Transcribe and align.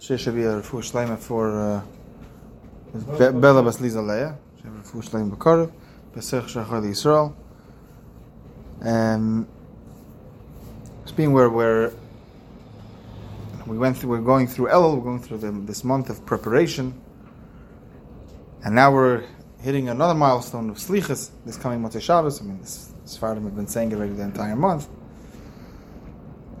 Shir 0.00 0.16
should 0.16 0.34
be 0.34 0.44
a 0.44 0.62
refu 0.62 0.80
shleima 0.80 1.18
for 1.18 1.50
uh, 1.60 3.30
Bella 3.30 3.62
Bas 3.62 3.78
Liza 3.78 3.98
Leia. 3.98 4.38
Refu 4.64 5.02
shleima 5.06 5.30
b'korev. 5.36 5.70
Besech 6.14 6.44
Shachar 6.44 6.82
Yisrael. 6.82 7.34
Um, 8.80 9.46
it's 11.02 11.12
being 11.12 11.34
where 11.34 11.50
we're 11.50 11.92
we 13.66 13.76
went 13.76 13.98
through, 13.98 14.08
we're 14.08 14.22
going 14.22 14.46
through 14.46 14.68
Elul, 14.68 14.96
we're 14.96 15.04
going 15.04 15.20
through 15.20 15.38
the, 15.38 15.52
this 15.52 15.84
month 15.84 16.08
of 16.08 16.24
preparation, 16.24 16.98
and 18.64 18.74
now 18.74 18.90
we're 18.90 19.24
hitting 19.60 19.90
another 19.90 20.14
milestone 20.14 20.70
of 20.70 20.78
Slichas 20.78 21.30
this 21.44 21.58
coming 21.58 21.82
Motzei 21.82 22.00
Shabbos. 22.00 22.40
I 22.40 22.44
mean, 22.44 22.60
this 22.60 22.94
Sfardim 23.04 23.44
have 23.44 23.54
been 23.54 23.68
saying 23.68 23.92
it 23.92 23.96
already 23.96 24.14
the 24.14 24.22
entire 24.22 24.56
month. 24.56 24.88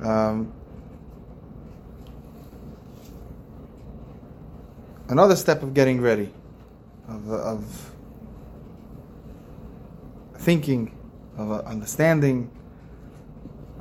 Um, 0.02 0.52
another 5.12 5.36
step 5.36 5.62
of 5.62 5.74
getting 5.74 6.00
ready, 6.00 6.32
of, 7.06 7.30
of 7.30 7.92
thinking, 10.38 10.96
of 11.36 11.50
uh, 11.52 11.56
understanding, 11.66 12.50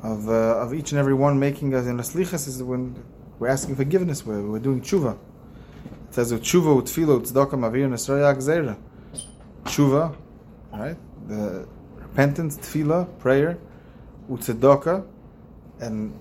of, 0.03 0.27
uh, 0.27 0.57
of 0.59 0.73
each 0.73 0.91
and 0.91 0.99
every 0.99 1.13
one 1.13 1.39
making 1.39 1.73
us 1.73 1.85
in 1.87 1.97
a 1.99 2.03
slichas 2.03 2.49
is 2.49 2.61
when 2.61 3.01
we're 3.39 3.47
asking 3.47 3.77
forgiveness, 3.77 4.25
we're, 4.25 4.41
we're 4.41 4.59
doing 4.59 4.81
tshuva. 4.81 5.17
It 6.09 6.15
says, 6.15 6.33
tshuva 6.33 6.81
utfilo 6.81 7.21
tzedakah 7.21 7.51
mavir 7.51 7.87
nesraya 7.87 8.35
gzeira. 8.35 8.77
Tshuva, 9.63 10.13
right? 10.73 10.97
The 11.29 11.65
repentance, 11.95 12.57
tefillah, 12.57 13.07
prayer, 13.19 13.57
utzedakah, 14.29 15.05
and 15.79 16.13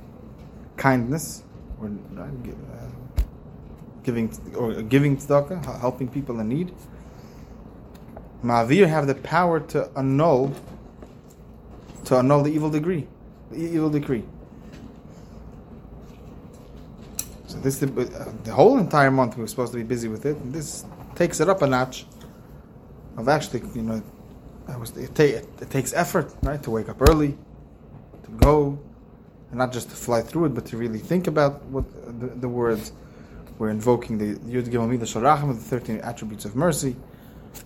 kindness, 0.76 1.42
or 1.80 1.88
uh, 1.88 2.26
giving 4.02 4.32
or 4.56 4.82
giving 4.82 5.16
tzedakah, 5.16 5.80
helping 5.80 6.08
people 6.08 6.40
in 6.40 6.48
need. 6.48 6.74
Ma'avir 8.44 8.88
have 8.88 9.06
the 9.06 9.14
power 9.14 9.60
to 9.60 9.90
annul 9.96 10.54
to 12.06 12.16
annul 12.16 12.42
the 12.42 12.50
evil 12.50 12.70
decree, 12.70 13.06
the 13.50 13.58
evil 13.58 13.90
decree. 13.90 14.24
So 17.46 17.58
this 17.58 17.78
the, 17.78 17.86
uh, 17.86 18.32
the 18.44 18.52
whole 18.52 18.78
entire 18.78 19.10
month 19.10 19.36
we 19.36 19.42
were 19.42 19.48
supposed 19.48 19.72
to 19.72 19.78
be 19.78 19.84
busy 19.84 20.08
with 20.08 20.24
it. 20.24 20.36
And 20.36 20.52
this 20.52 20.84
takes 21.14 21.40
it 21.40 21.48
up 21.48 21.62
a 21.62 21.66
notch. 21.66 22.06
Of 23.16 23.28
actually, 23.28 23.62
you 23.74 23.82
know, 23.82 24.02
was, 24.78 24.96
it, 24.96 25.14
ta- 25.14 25.22
it, 25.22 25.70
takes 25.70 25.92
effort, 25.92 26.32
right, 26.42 26.62
to 26.62 26.70
wake 26.70 26.88
up 26.88 27.02
early, 27.02 27.36
to 28.22 28.30
go, 28.38 28.78
and 29.50 29.58
not 29.58 29.72
just 29.72 29.90
to 29.90 29.96
fly 29.96 30.22
through 30.22 30.46
it, 30.46 30.54
but 30.54 30.64
to 30.66 30.76
really 30.76 31.00
think 31.00 31.26
about 31.26 31.62
what 31.64 31.84
the, 32.20 32.28
the 32.28 32.48
words. 32.48 32.92
We're 33.60 33.68
invoking 33.68 34.16
the 34.16 34.36
Yud 34.36 34.68
Gimel 34.68 34.88
Midos 34.88 35.12
HaRachamim, 35.20 35.54
the 35.54 35.60
thirteen 35.60 35.98
attributes 35.98 36.46
of 36.46 36.56
mercy. 36.56 36.96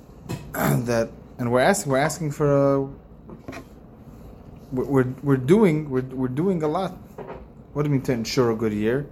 that, 0.53 1.09
and 1.39 1.53
we're 1.53 1.61
asking, 1.61 1.93
we're 1.93 1.99
asking 1.99 2.33
for 2.33 2.49
a. 2.51 2.89
We're, 4.73 5.07
we're 5.23 5.37
doing 5.37 5.89
we're, 5.89 6.03
we're 6.03 6.27
doing 6.27 6.65
a 6.65 6.67
lot. 6.67 6.99
What 7.75 7.85
do 7.85 7.89
you 7.89 7.93
mean 7.93 8.03
to 8.03 8.13
ensure 8.13 8.51
a 8.51 8.57
good 8.57 8.73
year? 8.73 9.07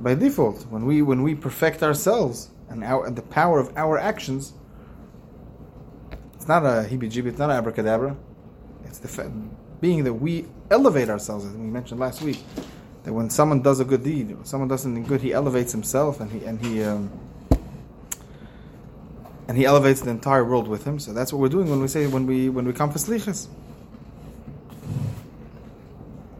By 0.00 0.16
default, 0.16 0.62
when 0.62 0.84
we 0.84 1.00
when 1.00 1.22
we 1.22 1.36
perfect 1.36 1.84
ourselves 1.84 2.50
and 2.68 2.82
our 2.82 3.06
and 3.06 3.14
the 3.14 3.22
power 3.22 3.60
of 3.60 3.72
our 3.76 3.98
actions, 3.98 4.54
it's 6.34 6.48
not 6.48 6.64
a 6.64 6.88
heebie-jeebie, 6.90 7.26
it's 7.26 7.38
not 7.38 7.50
an 7.50 7.56
abracadabra. 7.56 8.16
It's 8.86 8.98
the 8.98 9.30
being 9.80 10.02
that 10.02 10.14
we 10.14 10.46
elevate 10.72 11.08
ourselves, 11.08 11.44
as 11.44 11.52
we 11.52 11.66
mentioned 11.66 12.00
last 12.00 12.20
week. 12.20 12.42
That 13.04 13.12
when 13.12 13.30
someone 13.30 13.62
does 13.62 13.80
a 13.80 13.84
good 13.84 14.04
deed, 14.04 14.28
when 14.28 14.44
someone 14.44 14.68
does 14.68 14.82
something 14.82 15.04
good, 15.04 15.20
he 15.20 15.32
elevates 15.32 15.72
himself 15.72 16.20
and 16.20 16.30
he 16.30 16.44
and 16.44 16.64
he 16.64 16.82
um, 16.84 17.10
and 19.48 19.58
he 19.58 19.64
elevates 19.64 20.00
the 20.00 20.10
entire 20.10 20.44
world 20.44 20.68
with 20.68 20.84
him. 20.84 20.98
So 20.98 21.12
that's 21.12 21.32
what 21.32 21.40
we're 21.40 21.48
doing 21.48 21.68
when 21.68 21.80
we 21.80 21.88
say 21.88 22.06
when 22.06 22.26
we 22.26 22.48
when 22.48 22.64
we 22.64 22.72
come 22.72 22.92
for 22.92 22.98
slichas. 22.98 23.48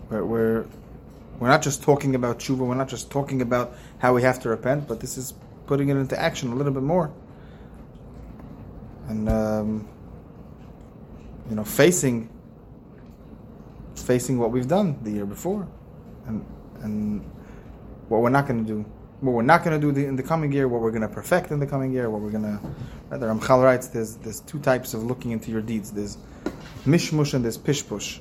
We're, 0.09 0.25
we're 0.25 0.67
we're 1.41 1.49
not 1.49 1.62
just 1.62 1.83
talking 1.83 2.15
about 2.15 2.39
tshuva. 2.39 2.59
We're 2.59 2.75
not 2.75 2.89
just 2.89 3.11
talking 3.11 3.43
about 3.43 3.75
how 3.99 4.15
we 4.15 4.23
have 4.23 4.39
to 4.43 4.49
repent, 4.49 4.87
but 4.87 5.00
this 5.00 5.19
is 5.19 5.34
putting 5.67 5.89
it 5.89 5.97
into 5.97 6.19
action 6.19 6.53
a 6.53 6.55
little 6.55 6.73
bit 6.73 6.84
more. 6.84 7.11
And 9.09 9.29
um, 9.29 9.89
you 11.50 11.56
know, 11.56 11.65
facing 11.65 12.29
facing 13.97 14.39
what 14.39 14.53
we've 14.53 14.69
done 14.69 14.99
the 15.03 15.11
year 15.11 15.27
before, 15.27 15.67
and 16.27 16.44
and 16.83 17.25
what 18.09 18.21
we're 18.21 18.31
not 18.31 18.47
going 18.47 18.65
to 18.65 18.72
do, 18.72 18.84
what 19.21 19.33
we're 19.33 19.43
not 19.43 19.65
going 19.65 19.81
to 19.81 19.87
do 19.87 19.93
the, 19.93 20.06
in 20.06 20.16
the 20.16 20.22
coming 20.22 20.53
year, 20.53 20.69
what 20.69 20.81
we're 20.81 20.91
going 20.91 21.03
to 21.03 21.09
perfect 21.09 21.50
in 21.50 21.60
the 21.60 21.66
coming 21.66 21.93
year, 21.93 22.10
what 22.10 22.21
we're 22.21 22.31
going 22.31 22.44
to. 22.44 22.60
Rather, 23.10 23.28
Ramchal 23.28 23.62
writes 23.62 23.88
there's 23.88 24.16
there's 24.16 24.41
two 24.41 24.59
types 24.59 24.94
of 24.94 25.05
looking 25.05 25.31
into 25.31 25.50
your 25.50 25.62
deeds. 25.62 25.93
There's 25.93 26.19
mishmush 26.84 27.34
and 27.34 27.44
there's 27.44 27.59
pishpush. 27.59 28.21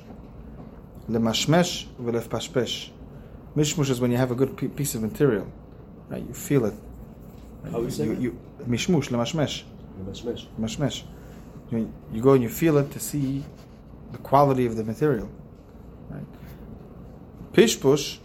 Lemashmesh 1.10 1.86
v'lefpashpesh. 2.00 2.90
Mishmush 3.56 3.90
is 3.90 4.00
when 4.00 4.10
you 4.10 4.16
have 4.16 4.30
a 4.30 4.34
good 4.34 4.76
piece 4.76 4.94
of 4.94 5.02
material, 5.02 5.50
right? 6.08 6.22
You 6.26 6.34
feel 6.34 6.64
it. 6.66 6.74
How 7.70 7.80
you 7.80 7.90
say 7.90 8.04
you, 8.04 8.14
you, 8.14 8.38
mishmush 8.66 9.08
lemashmesh. 9.08 9.64
Mashmesh. 10.04 10.46
Mashmesh. 10.58 11.02
You, 11.70 11.92
you 12.12 12.22
go 12.22 12.32
and 12.32 12.42
you 12.42 12.48
feel 12.48 12.78
it 12.78 12.90
to 12.92 13.00
see 13.00 13.44
the 14.12 14.18
quality 14.18 14.66
of 14.66 14.76
the 14.76 14.84
material. 14.84 15.28
Right? 16.10 16.24
Pishpush 17.52 18.18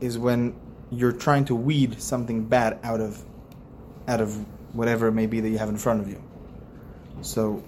is 0.00 0.18
when 0.18 0.54
you're 0.90 1.12
trying 1.12 1.44
to 1.46 1.54
weed 1.54 2.00
something 2.00 2.44
bad 2.44 2.78
out 2.82 3.00
of 3.00 3.24
out 4.06 4.20
of 4.20 4.34
whatever 4.74 5.08
it 5.08 5.12
may 5.12 5.26
be 5.26 5.40
that 5.40 5.48
you 5.48 5.58
have 5.58 5.68
in 5.68 5.76
front 5.76 6.00
of 6.00 6.08
you. 6.08 6.22
So 7.22 7.62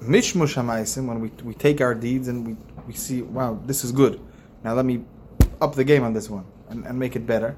mishmush 0.00 0.54
hamaisim 0.54 1.06
when 1.06 1.20
we 1.20 1.28
we 1.42 1.54
take 1.54 1.80
our 1.80 1.94
deeds 1.94 2.28
and 2.28 2.46
we, 2.46 2.56
we 2.86 2.92
see 2.92 3.22
wow 3.22 3.58
this 3.64 3.84
is 3.84 3.92
good. 3.92 4.20
Now 4.64 4.74
let 4.74 4.84
me 4.84 5.04
up 5.60 5.74
the 5.74 5.84
game 5.84 6.02
on 6.02 6.12
this 6.12 6.28
one 6.28 6.44
and, 6.68 6.84
and 6.84 6.98
make 6.98 7.16
it 7.16 7.26
better. 7.26 7.56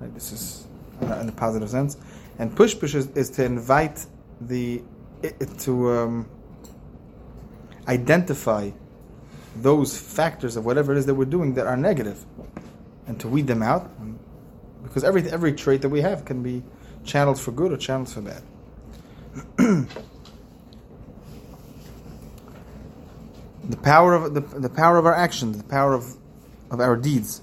Right? 0.00 0.12
This 0.12 0.32
is 0.32 0.66
in 1.00 1.28
a, 1.28 1.32
positive 1.32 1.70
sense. 1.70 1.96
And 2.38 2.54
pishpush 2.54 2.94
is, 2.94 3.08
is 3.10 3.30
to 3.30 3.44
invite 3.44 4.06
the 4.40 4.82
it- 5.22 5.58
to 5.60 5.90
um, 5.92 6.28
identify 7.88 8.70
those 9.56 9.98
factors 9.98 10.56
of 10.56 10.64
whatever 10.64 10.92
it 10.92 10.98
is 10.98 11.06
that 11.06 11.14
we're 11.14 11.24
doing 11.24 11.54
that 11.54 11.66
are 11.66 11.76
negative, 11.76 12.24
and 13.06 13.18
to 13.20 13.28
weed 13.28 13.46
them 13.46 13.62
out, 13.62 13.90
because 14.82 15.04
every 15.04 15.28
every 15.30 15.52
trait 15.52 15.82
that 15.82 15.88
we 15.88 16.00
have 16.00 16.24
can 16.24 16.42
be 16.42 16.62
channeled 17.04 17.40
for 17.40 17.52
good 17.52 17.72
or 17.72 17.76
channeled 17.76 18.08
for 18.08 18.22
bad. 18.22 18.42
the 23.64 23.76
power 23.82 24.14
of 24.14 24.34
the, 24.34 24.40
the 24.40 24.70
power 24.70 24.98
of 24.98 25.06
our 25.06 25.14
actions, 25.14 25.56
the 25.58 25.64
power 25.64 25.94
of 25.94 26.16
of 26.70 26.80
our 26.80 26.96
deeds. 26.96 27.42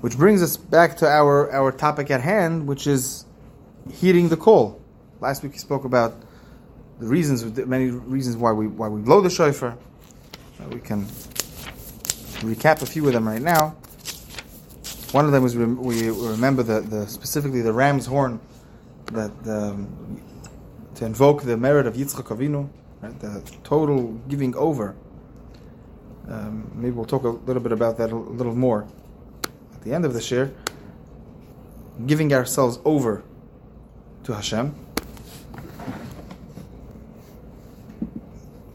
Which 0.00 0.18
brings 0.18 0.42
us 0.42 0.58
back 0.58 0.98
to 0.98 1.08
our, 1.08 1.50
our 1.50 1.72
topic 1.72 2.10
at 2.10 2.20
hand, 2.20 2.66
which 2.66 2.86
is 2.86 3.24
heeding 3.90 4.28
the 4.28 4.36
call. 4.36 4.82
Last 5.18 5.42
week 5.42 5.52
we 5.52 5.58
spoke 5.58 5.86
about 5.86 6.14
the 6.98 7.06
reasons, 7.06 7.44
many 7.66 7.90
reasons 7.90 8.36
why 8.36 8.52
we 8.52 8.66
why 8.66 8.88
we 8.88 9.00
blow 9.00 9.20
the 9.20 9.30
shofar. 9.30 9.76
Uh, 10.60 10.68
we 10.68 10.80
can 10.80 11.04
recap 12.44 12.82
a 12.82 12.86
few 12.86 13.06
of 13.06 13.12
them 13.12 13.26
right 13.26 13.42
now. 13.42 13.74
One 15.12 15.24
of 15.24 15.32
them 15.32 15.44
is 15.44 15.56
we 15.56 16.10
remember 16.10 16.62
the, 16.62 16.80
the 16.80 17.06
specifically 17.06 17.62
the 17.62 17.72
ram's 17.72 18.06
horn 18.06 18.40
that 19.06 19.32
um, 19.46 20.20
to 20.94 21.04
invoke 21.04 21.42
the 21.42 21.56
merit 21.56 21.86
of 21.86 21.94
Yitzchak 21.94 22.36
Avinu, 22.36 22.68
right? 23.00 23.18
the 23.20 23.42
total 23.62 24.12
giving 24.28 24.54
over. 24.56 24.96
Um, 26.28 26.70
maybe 26.74 26.92
we'll 26.92 27.04
talk 27.04 27.24
a 27.24 27.28
little 27.28 27.62
bit 27.62 27.72
about 27.72 27.98
that 27.98 28.10
a 28.10 28.16
little 28.16 28.54
more 28.54 28.86
at 29.74 29.82
the 29.82 29.92
end 29.92 30.04
of 30.04 30.14
the 30.14 30.20
share. 30.20 30.52
Giving 32.06 32.32
ourselves 32.32 32.78
over 32.84 33.22
to 34.24 34.32
Hashem. 34.34 34.74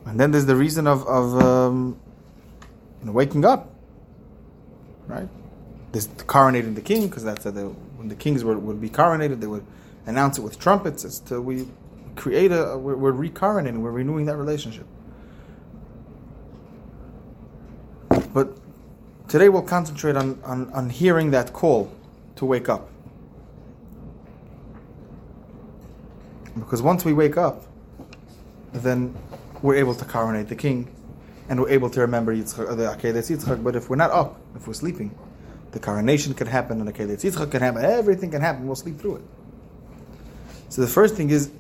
And 0.10 0.20
then 0.20 0.32
there's 0.32 0.48
the 0.48 0.56
reason 0.56 0.88
of, 0.88 1.06
of 1.08 1.40
um, 1.40 2.00
you 3.00 3.06
know, 3.06 3.12
waking 3.12 3.46
up, 3.46 3.76
right? 5.06 5.30
This 5.92 6.08
coronating 6.08 6.74
the 6.74 6.82
king, 6.82 7.08
because 7.08 7.24
that's 7.24 7.44
the, 7.44 7.52
when 7.52 8.08
the 8.08 8.16
kings 8.16 8.44
were, 8.44 8.58
would 8.58 8.82
be 8.82 8.90
coronated, 8.90 9.40
they 9.40 9.46
would 9.46 9.66
announce 10.08 10.40
it 10.40 10.42
with 10.42 10.58
trumpets. 10.60 11.06
As 11.06 11.20
to 11.20 11.40
we 11.40 11.68
create 12.16 12.52
a, 12.52 12.76
we're, 12.76 12.96
we're 12.96 13.14
recoronating, 13.14 13.82
we're 13.82 13.92
renewing 13.92 14.26
that 14.26 14.38
relationship. 14.38 14.88
But 18.34 18.58
today 19.28 19.48
we'll 19.48 19.62
concentrate 19.62 20.16
on, 20.16 20.42
on, 20.44 20.74
on 20.74 20.90
hearing 20.90 21.30
that 21.32 21.54
call 21.54 21.92
to 22.38 22.46
wake 22.46 22.68
up. 22.68 22.90
Because 26.56 26.82
once 26.82 27.06
we 27.06 27.14
wake 27.14 27.38
up, 27.38 27.68
then 28.74 29.16
we're 29.62 29.76
able 29.76 29.96
to 29.96 30.06
coronate 30.06 30.48
the 30.48 30.56
king, 30.56 30.94
and 31.50 31.60
we're 31.62 31.70
able 31.70 31.90
to 31.90 32.02
remember 32.02 32.36
Yitzchak, 32.36 32.78
the 32.78 32.84
Akedah 32.84 33.16
Yitzchak. 33.16 33.64
But 33.64 33.76
if 33.76 33.90
we're 33.90 33.96
not 33.96 34.12
up, 34.12 34.40
if 34.56 34.68
we're 34.68 34.74
sleeping, 34.74 35.16
The 35.72 35.80
coronation 35.80 36.34
can 36.34 36.48
happen, 36.48 36.80
and 36.80 36.88
the 36.88 36.94
Kelet 36.94 37.22
Yitzchak 37.22 37.52
can 37.52 37.62
happen. 37.62 37.86
Everything 37.86 38.32
can 38.32 38.42
happen. 38.42 38.66
We'll 38.66 38.76
sleep 38.76 39.00
through 39.00 39.18
it. 39.18 39.22
So 40.70 40.82
the 40.82 40.88
first 40.88 41.16
thing 41.16 41.30
is 41.30 41.52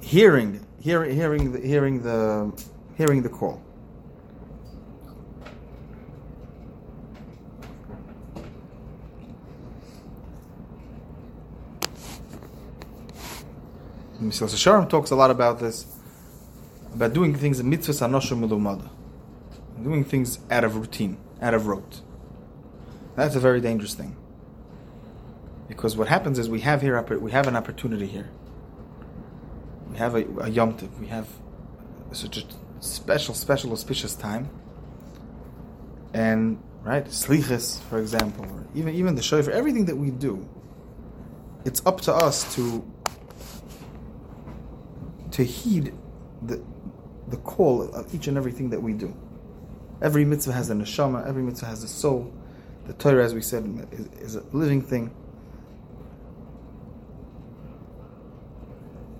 hearing, 0.00 0.64
hearing, 0.80 1.16
hearing, 1.16 1.52
the, 1.52 1.60
hearing 1.60 2.02
the, 2.02 2.52
hearing 2.96 3.22
the 3.22 3.28
call. 3.28 3.60
Mesilas 14.20 14.54
Yesharim 14.54 14.88
talks 14.88 15.10
a 15.10 15.16
lot 15.16 15.32
about 15.32 15.58
this, 15.58 15.84
about 16.94 17.12
doing 17.12 17.34
things 17.34 17.60
in 17.60 17.70
mitzvahs 17.70 18.06
anosha 18.06 18.36
mulumada, 18.38 18.88
doing 19.82 20.04
things 20.04 20.38
out 20.50 20.64
of 20.64 20.76
routine, 20.76 21.16
out 21.40 21.54
of 21.54 21.66
rote. 21.66 22.00
That's 23.16 23.34
a 23.34 23.40
very 23.40 23.60
dangerous 23.60 23.94
thing. 23.94 24.16
Because 25.68 25.96
what 25.96 26.08
happens 26.08 26.38
is 26.38 26.48
we 26.48 26.60
have 26.60 26.82
here 26.82 27.00
we 27.18 27.30
have 27.32 27.46
an 27.46 27.56
opportunity 27.56 28.06
here. 28.06 28.28
We 29.90 29.98
have 29.98 30.14
a, 30.14 30.24
a 30.40 30.48
Yom 30.48 30.74
Tov, 30.74 30.98
we 30.98 31.06
have 31.08 31.28
such 32.12 32.38
a 32.38 32.44
special, 32.80 33.34
special, 33.34 33.72
auspicious 33.72 34.14
time. 34.14 34.50
And 36.12 36.62
right, 36.82 37.06
slichas, 37.06 37.80
for 37.84 37.98
example, 37.98 38.44
or 38.44 38.66
even 38.74 38.94
even 38.94 39.14
the 39.14 39.22
shofar, 39.22 39.52
everything 39.52 39.86
that 39.86 39.96
we 39.96 40.10
do, 40.10 40.46
it's 41.64 41.84
up 41.86 42.00
to 42.02 42.14
us 42.14 42.54
to 42.54 42.84
to 45.30 45.42
heed 45.42 45.94
the 46.42 46.62
the 47.32 47.38
call 47.38 47.82
of 47.82 48.14
each 48.14 48.28
and 48.28 48.36
everything 48.36 48.70
that 48.70 48.80
we 48.80 48.92
do. 48.92 49.12
Every 50.02 50.24
mitzvah 50.24 50.52
has 50.52 50.68
a 50.70 50.74
neshama, 50.74 51.26
every 51.26 51.42
mitzvah 51.42 51.66
has 51.66 51.82
a 51.82 51.88
soul. 51.88 52.32
The 52.86 52.92
Torah, 52.92 53.24
as 53.24 53.34
we 53.34 53.40
said, 53.40 53.64
is, 53.90 54.06
is 54.20 54.36
a 54.36 54.44
living 54.52 54.82
thing. 54.82 55.10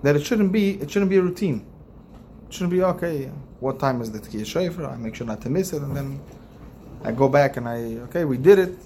That 0.03 0.15
it 0.15 0.27
shouldn't 0.27 0.53
be, 0.53 0.73
it 0.73 0.91
shouldn't 0.91 1.11
be 1.11 1.17
a 1.17 1.23
routine. 1.23 1.65
It 2.47 2.53
shouldn't 2.53 2.73
be 2.73 2.83
okay. 2.83 3.31
What 3.61 3.79
time 3.79 4.03
is 4.03 4.13
the 4.13 4.19
Tkiyah 4.19 4.45
Shofar? 4.45 4.87
I 4.87 4.97
make 4.97 5.15
sure 5.15 5.27
not 5.27 5.41
to 5.43 5.49
miss 5.49 5.73
it, 5.73 5.81
and 5.81 5.97
then 5.97 6.21
I 7.03 7.13
go 7.13 7.29
back 7.29 7.57
and 7.57 7.67
I 7.67 7.77
okay, 8.09 8.25
we 8.25 8.37
did 8.37 8.59
it, 8.59 8.77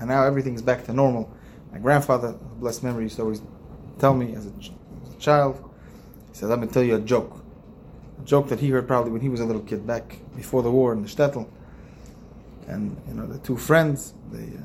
and 0.00 0.08
now 0.08 0.24
everything's 0.24 0.62
back 0.62 0.84
to 0.86 0.92
normal. 0.92 1.30
My 1.70 1.78
grandfather, 1.78 2.32
blessed 2.58 2.82
memory, 2.82 3.04
used 3.04 3.16
to 3.16 3.22
always 3.22 3.42
tell 4.00 4.14
me 4.14 4.34
as 4.34 4.46
a, 4.46 4.52
as 5.06 5.14
a 5.14 5.18
child, 5.18 5.70
he 6.32 6.38
says, 6.38 6.48
"Let 6.48 6.58
me 6.58 6.66
tell 6.66 6.82
you 6.82 6.96
a 6.96 7.00
joke." 7.00 7.45
Joke 8.26 8.48
that 8.48 8.58
he 8.58 8.70
heard 8.70 8.88
probably 8.88 9.12
when 9.12 9.20
he 9.20 9.28
was 9.28 9.40
a 9.40 9.44
little 9.44 9.62
kid 9.62 9.86
back 9.86 10.18
before 10.34 10.62
the 10.62 10.70
war 10.70 10.92
in 10.92 11.00
the 11.00 11.08
shtetl. 11.08 11.48
And 12.66 13.00
you 13.06 13.14
know 13.14 13.26
the 13.26 13.38
two 13.38 13.56
friends, 13.56 14.14
they 14.32 14.42
uh, 14.42 14.62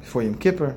before 0.00 0.24
Yom 0.24 0.34
Kippur, 0.34 0.76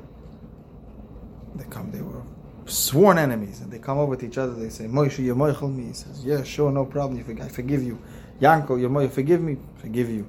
they 1.56 1.64
come. 1.64 1.90
They 1.90 2.00
were 2.00 2.22
sworn 2.66 3.18
enemies, 3.18 3.60
and 3.60 3.72
they 3.72 3.80
come 3.80 3.98
over 3.98 4.14
to 4.14 4.24
each 4.24 4.38
other. 4.38 4.54
They 4.54 4.68
say, 4.68 4.86
"Moshe, 4.86 5.18
you 5.18 5.34
moichel 5.34 5.74
me." 5.74 5.86
He 5.86 5.92
says, 5.92 6.24
"Yeah, 6.24 6.44
sure, 6.44 6.70
no 6.70 6.84
problem. 6.84 7.24
I 7.42 7.48
forgive 7.48 7.82
you." 7.82 7.98
Yanko, 8.38 8.76
you 8.76 8.88
moichel, 8.88 9.10
forgive 9.10 9.42
me, 9.42 9.56
forgive 9.78 10.08
you. 10.08 10.28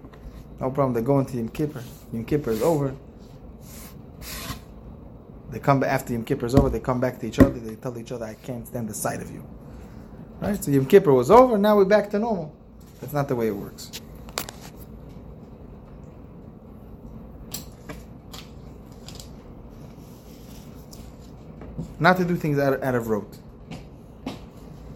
No 0.60 0.72
problem. 0.72 0.94
They 0.94 1.02
go 1.02 1.20
into 1.20 1.38
Yom 1.38 1.50
Kippur. 1.50 1.84
Yom 2.12 2.26
Kippur 2.26 2.50
is 2.50 2.64
over. 2.64 2.96
They 5.52 5.60
come 5.60 5.84
after 5.84 6.14
Yom 6.14 6.24
Kippur 6.26 6.48
is 6.48 6.56
over. 6.56 6.70
They 6.70 6.80
come 6.80 7.00
back 7.00 7.20
to 7.20 7.28
each 7.28 7.40
other. 7.40 7.60
They 7.60 7.76
tell 7.76 7.96
each 8.00 8.12
other, 8.12 8.26
"I 8.26 8.34
can't 8.34 8.66
stand 8.66 8.90
the 8.90 8.96
sight 8.96 9.22
of 9.22 9.30
you." 9.32 9.44
Right? 10.42 10.64
So 10.64 10.72
Yom 10.72 10.86
Kippur 10.86 11.14
was 11.14 11.30
over, 11.30 11.58
now 11.58 11.76
we're 11.76 11.86
back 11.86 12.10
to 12.12 12.20
normal. 12.20 12.56
That's 13.02 13.14
not 13.14 13.28
the 13.28 13.36
way 13.36 13.48
it 13.48 13.56
works. 13.56 13.92
Not 22.00 22.16
to 22.18 22.26
do 22.26 22.38
things 22.38 22.58
out 22.58 22.74
of, 22.74 22.84
out 22.84 22.96
of 22.96 23.10
rote. 23.10 23.36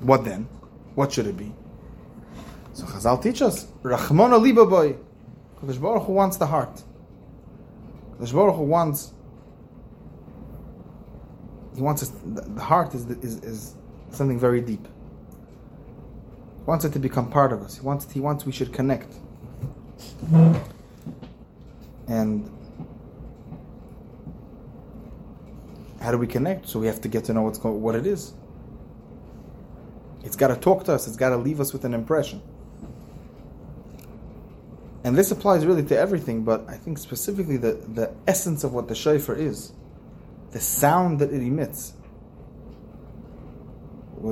What 0.02 0.24
then? 0.24 0.48
What 0.96 1.12
should 1.12 1.28
it 1.28 1.36
be? 1.36 1.52
So 2.74 2.86
Chazal 2.86 3.22
teach 3.22 3.42
us, 3.42 3.66
Rachmona 3.84 4.42
liba 4.42 4.66
boy. 4.66 4.96
Baruch 5.62 6.04
Hu 6.04 6.14
wants 6.14 6.38
the 6.38 6.46
heart. 6.46 6.82
Kadosh 8.18 8.34
Baruch 8.34 8.56
Hu 8.56 8.64
wants. 8.64 9.14
He 11.76 11.82
wants 11.82 12.04
us. 12.04 12.12
The 12.26 12.62
heart 12.62 12.94
is, 12.94 13.06
is, 13.06 13.38
is 13.44 13.76
something 14.12 14.40
very 14.40 14.62
deep 14.62 14.88
wants 16.66 16.86
it 16.86 16.94
to 16.94 17.00
become 17.00 17.30
part 17.30 17.52
of 17.52 17.62
us. 17.62 17.76
He 17.76 17.82
wants 17.82 18.12
he 18.12 18.20
wants 18.20 18.46
we 18.46 18.52
should 18.52 18.74
connect. 18.74 19.14
And 22.08 22.50
how 26.02 26.12
do 26.12 26.18
we 26.18 26.28
connect? 26.28 26.68
So 26.68 26.80
we 26.80 26.88
have 26.88 27.02
to 27.02 27.08
get 27.08 27.26
to 27.26 27.34
know 27.34 27.44
what's 27.44 27.60
what 27.60 27.96
it 27.96 28.06
is. 28.06 28.34
It's 30.24 30.36
got 30.36 30.48
to 30.50 30.56
talk 30.56 30.86
to 30.86 30.94
us. 30.94 31.08
It's 31.08 31.18
got 31.18 31.30
to 31.30 31.38
leave 31.38 31.60
us 31.60 31.74
with 31.74 31.86
an 31.86 31.94
impression. 31.94 32.42
And 35.04 35.18
this 35.18 35.32
applies 35.32 35.66
really 35.66 35.84
to 35.84 35.98
everything, 35.98 36.44
but 36.44 36.64
I 36.70 36.78
think 36.78 36.98
specifically 36.98 37.58
the, 37.58 37.74
the 37.74 38.14
essence 38.26 38.64
of 38.64 38.74
what 38.74 38.88
the 38.88 38.96
shofar 38.96 39.36
is, 39.36 39.74
the 40.52 40.62
sound 40.62 41.20
that 41.20 41.34
it 41.34 41.42
emits, 41.42 41.94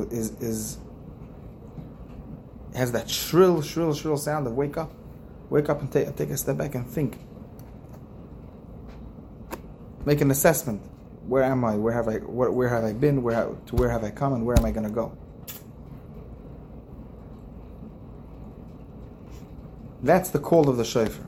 is 0.09 0.31
is 0.39 0.77
has 2.75 2.91
that 2.93 3.09
shrill, 3.09 3.61
shrill, 3.61 3.93
shrill 3.93 4.17
sound 4.17 4.47
of 4.47 4.53
wake 4.53 4.77
up, 4.77 4.91
wake 5.49 5.69
up 5.69 5.81
and 5.81 5.91
take, 5.91 6.15
take 6.15 6.29
a 6.29 6.37
step 6.37 6.57
back 6.57 6.75
and 6.75 6.87
think. 6.87 7.19
Make 10.05 10.21
an 10.21 10.31
assessment. 10.31 10.81
Where 11.27 11.43
am 11.43 11.63
I? 11.63 11.75
Where 11.75 11.93
have 11.93 12.07
I? 12.07 12.15
Where, 12.15 12.51
where 12.51 12.69
have 12.69 12.83
I 12.83 12.93
been? 12.93 13.21
Where 13.21 13.35
to 13.67 13.75
where 13.75 13.89
have 13.89 14.03
I 14.03 14.09
come? 14.09 14.33
And 14.33 14.45
where 14.45 14.57
am 14.57 14.65
I 14.65 14.71
going 14.71 14.87
to 14.87 14.93
go? 14.93 15.15
That's 20.03 20.29
the 20.29 20.39
call 20.39 20.67
of 20.67 20.77
the 20.77 20.85
shofar. 20.85 21.27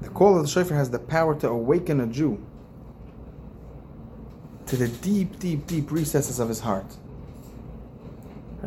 The 0.00 0.08
call 0.08 0.36
of 0.36 0.42
the 0.42 0.48
shofar 0.48 0.76
has 0.76 0.90
the 0.90 0.98
power 0.98 1.34
to 1.40 1.48
awaken 1.48 2.00
a 2.00 2.06
Jew 2.06 2.44
to 4.66 4.76
the 4.76 4.88
deep, 4.88 5.38
deep, 5.38 5.66
deep 5.66 5.90
recesses 5.90 6.38
of 6.38 6.48
his 6.48 6.60
heart. 6.60 6.96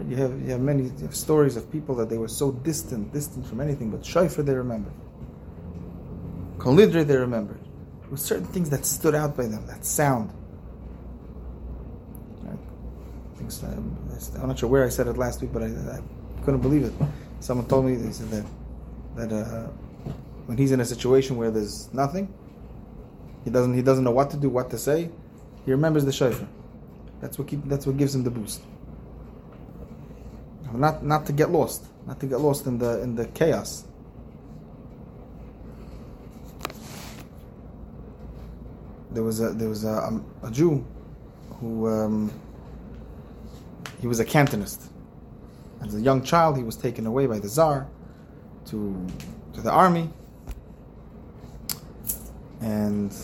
You 0.06 0.16
have 0.18 0.42
you 0.42 0.52
have 0.52 0.62
many 0.62 0.84
you 0.84 0.92
have 1.02 1.16
stories 1.16 1.56
of 1.56 1.72
people 1.72 1.96
that 1.96 2.10
they 2.10 2.18
were 2.18 2.28
so 2.28 2.52
distant, 2.52 3.14
distant 3.14 3.46
from 3.48 3.62
anything, 3.62 3.90
but 3.90 4.06
shofar 4.06 4.44
they 4.44 4.54
remembered. 4.54 4.94
Kol 6.60 6.76
they 6.76 7.18
remembered. 7.18 7.60
There 8.02 8.10
were 8.10 8.18
certain 8.18 8.48
things 8.48 8.70
that 8.70 8.86
stood 8.86 9.16
out 9.16 9.36
by 9.36 9.48
them, 9.48 9.66
that 9.68 9.86
sound. 9.86 10.32
I'm 13.40 14.48
not 14.48 14.60
sure 14.60 14.68
where 14.68 14.84
I 14.84 14.90
said 14.90 15.08
it 15.08 15.18
last 15.18 15.42
week, 15.42 15.54
but 15.54 15.64
I, 15.64 15.68
I 15.68 16.02
couldn't 16.44 16.62
believe 16.62 16.84
it. 16.84 16.94
Someone 17.40 17.68
told 17.68 17.86
me 17.86 17.96
they 17.96 18.12
said 18.12 18.30
that 18.30 18.46
that 19.16 19.32
uh, 19.32 19.68
when 20.48 20.58
he's 20.58 20.72
in 20.72 20.82
a 20.82 20.86
situation 20.86 21.38
where 21.38 21.50
there's 21.50 21.92
nothing, 21.94 22.34
he 23.46 23.50
doesn't 23.50 23.74
he 23.74 23.82
doesn't 23.82 24.04
know 24.04 24.12
what 24.12 24.32
to 24.32 24.38
do, 24.38 24.50
what 24.50 24.70
to 24.72 24.78
say. 24.78 25.10
He 25.66 25.72
remembers 25.72 26.04
the 26.04 26.12
shofar. 26.12 26.48
That's 27.22 27.40
what 27.40 27.48
keep, 27.48 27.64
that's 27.66 27.88
what 27.88 27.98
gives 27.98 28.14
him 28.14 28.24
the 28.24 28.32
boost 28.32 28.62
not 30.78 31.04
not 31.04 31.26
to 31.26 31.34
get 31.34 31.52
lost, 31.52 31.86
not 32.06 32.20
to 32.20 32.26
get 32.26 32.40
lost 32.40 32.66
in 32.66 32.78
the 32.78 33.02
in 33.02 33.16
the 33.16 33.26
chaos. 33.28 33.86
There 39.12 39.24
was 39.24 39.40
a 39.42 39.50
there 39.50 39.70
was 39.70 39.84
a, 39.84 40.04
um, 40.04 40.26
a 40.44 40.52
Jew 40.52 40.86
who 41.60 41.88
um, 41.88 42.32
he 44.00 44.08
was 44.08 44.20
a 44.20 44.26
Cantonist. 44.26 44.84
As 45.82 45.96
a 45.96 46.02
young 46.02 46.24
child, 46.24 46.58
he 46.58 46.64
was 46.64 46.76
taken 46.76 47.06
away 47.06 47.28
by 47.28 47.40
the 47.40 47.48
Tsar 47.48 47.88
to 48.68 49.08
to 49.54 49.62
the 49.62 49.72
army, 49.72 50.10
and 52.62 53.16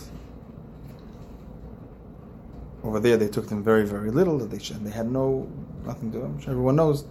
over 2.84 3.00
there 3.00 3.18
they 3.18 3.28
took 3.28 3.48
them 3.48 3.64
very 3.64 3.86
very 3.86 4.12
little. 4.12 4.38
They 4.40 4.58
they 4.58 4.92
had 4.92 5.12
no 5.12 5.48
nothing 5.86 6.12
to 6.12 6.20
them. 6.20 6.40
Everyone 6.48 6.76
knows 6.76 7.06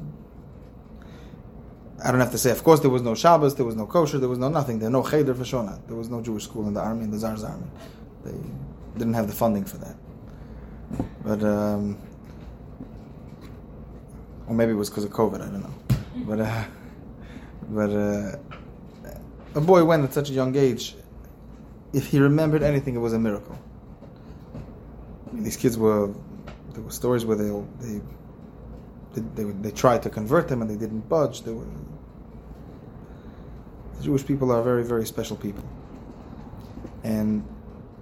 I 2.05 2.11
don't 2.11 2.21
have 2.21 2.33
to 2.33 2.39
say, 2.39 2.51
of 2.51 2.65
course, 2.65 2.81
there 2.81 2.91
was 2.91 3.03
no 3.03 3.15
Shabbos, 3.15 3.55
there 3.55 3.65
was 3.65 3.77
no 3.77 3.87
kosher, 3.87 4.19
there 4.19 4.29
was 4.29 4.39
no 4.39 4.49
nothing. 4.49 4.79
There 4.81 4.91
was 4.91 5.05
no 5.05 5.09
cheder 5.09 5.35
for 5.35 5.45
Shona. 5.45 5.79
There 5.87 5.97
was 5.97 6.09
no 6.09 6.21
Jewish 6.21 6.45
school 6.45 6.67
in 6.67 6.75
the 6.75 6.81
army, 6.81 7.05
in 7.05 7.11
the 7.11 7.19
Tsar's 7.19 7.45
army. 7.45 7.67
They 8.25 8.35
didn't 8.99 9.15
have 9.15 9.29
the 9.29 9.33
funding 9.33 9.65
for 9.65 9.77
that. 9.79 9.97
But, 11.25 11.45
um, 11.45 11.97
or 14.49 14.55
maybe 14.55 14.73
it 14.73 14.77
was 14.77 14.91
because 14.91 15.05
of 15.05 15.11
COVID, 15.11 15.41
I 15.41 15.47
don't 15.47 15.63
know. 15.63 15.75
But, 16.27 16.41
uh, 16.41 16.65
but 17.69 17.91
uh, 17.91 18.37
a 19.55 19.61
boy 19.61 19.85
went 19.85 20.05
at 20.05 20.13
such 20.13 20.31
a 20.31 20.33
young 20.33 20.57
age. 20.57 20.97
If 21.93 22.07
he 22.09 22.19
remembered 22.19 22.63
anything, 22.63 22.97
it 22.97 23.01
was 23.01 23.13
a 23.13 23.19
miracle. 23.19 23.59
I 25.31 25.35
mean, 25.35 25.45
these 25.45 25.57
kids 25.57 25.79
were, 25.79 26.13
there 26.73 26.83
were 26.83 26.91
stories 26.91 27.25
where 27.25 27.37
they, 27.37 27.51
they 27.81 28.01
they, 29.15 29.21
they, 29.43 29.51
they, 29.51 29.71
tried 29.71 30.03
to 30.03 30.11
convert 30.11 30.49
them 30.49 30.63
and 30.63 30.71
they 30.71 30.77
didn't 30.77 31.09
budge. 31.09 31.43
They 31.43 31.53
were 31.53 31.67
The 33.97 34.05
Jewish 34.05 34.27
people 34.27 34.51
are 34.53 34.63
very, 34.63 34.85
very 34.85 35.07
special 35.07 35.37
people. 35.37 35.65
And 37.05 37.47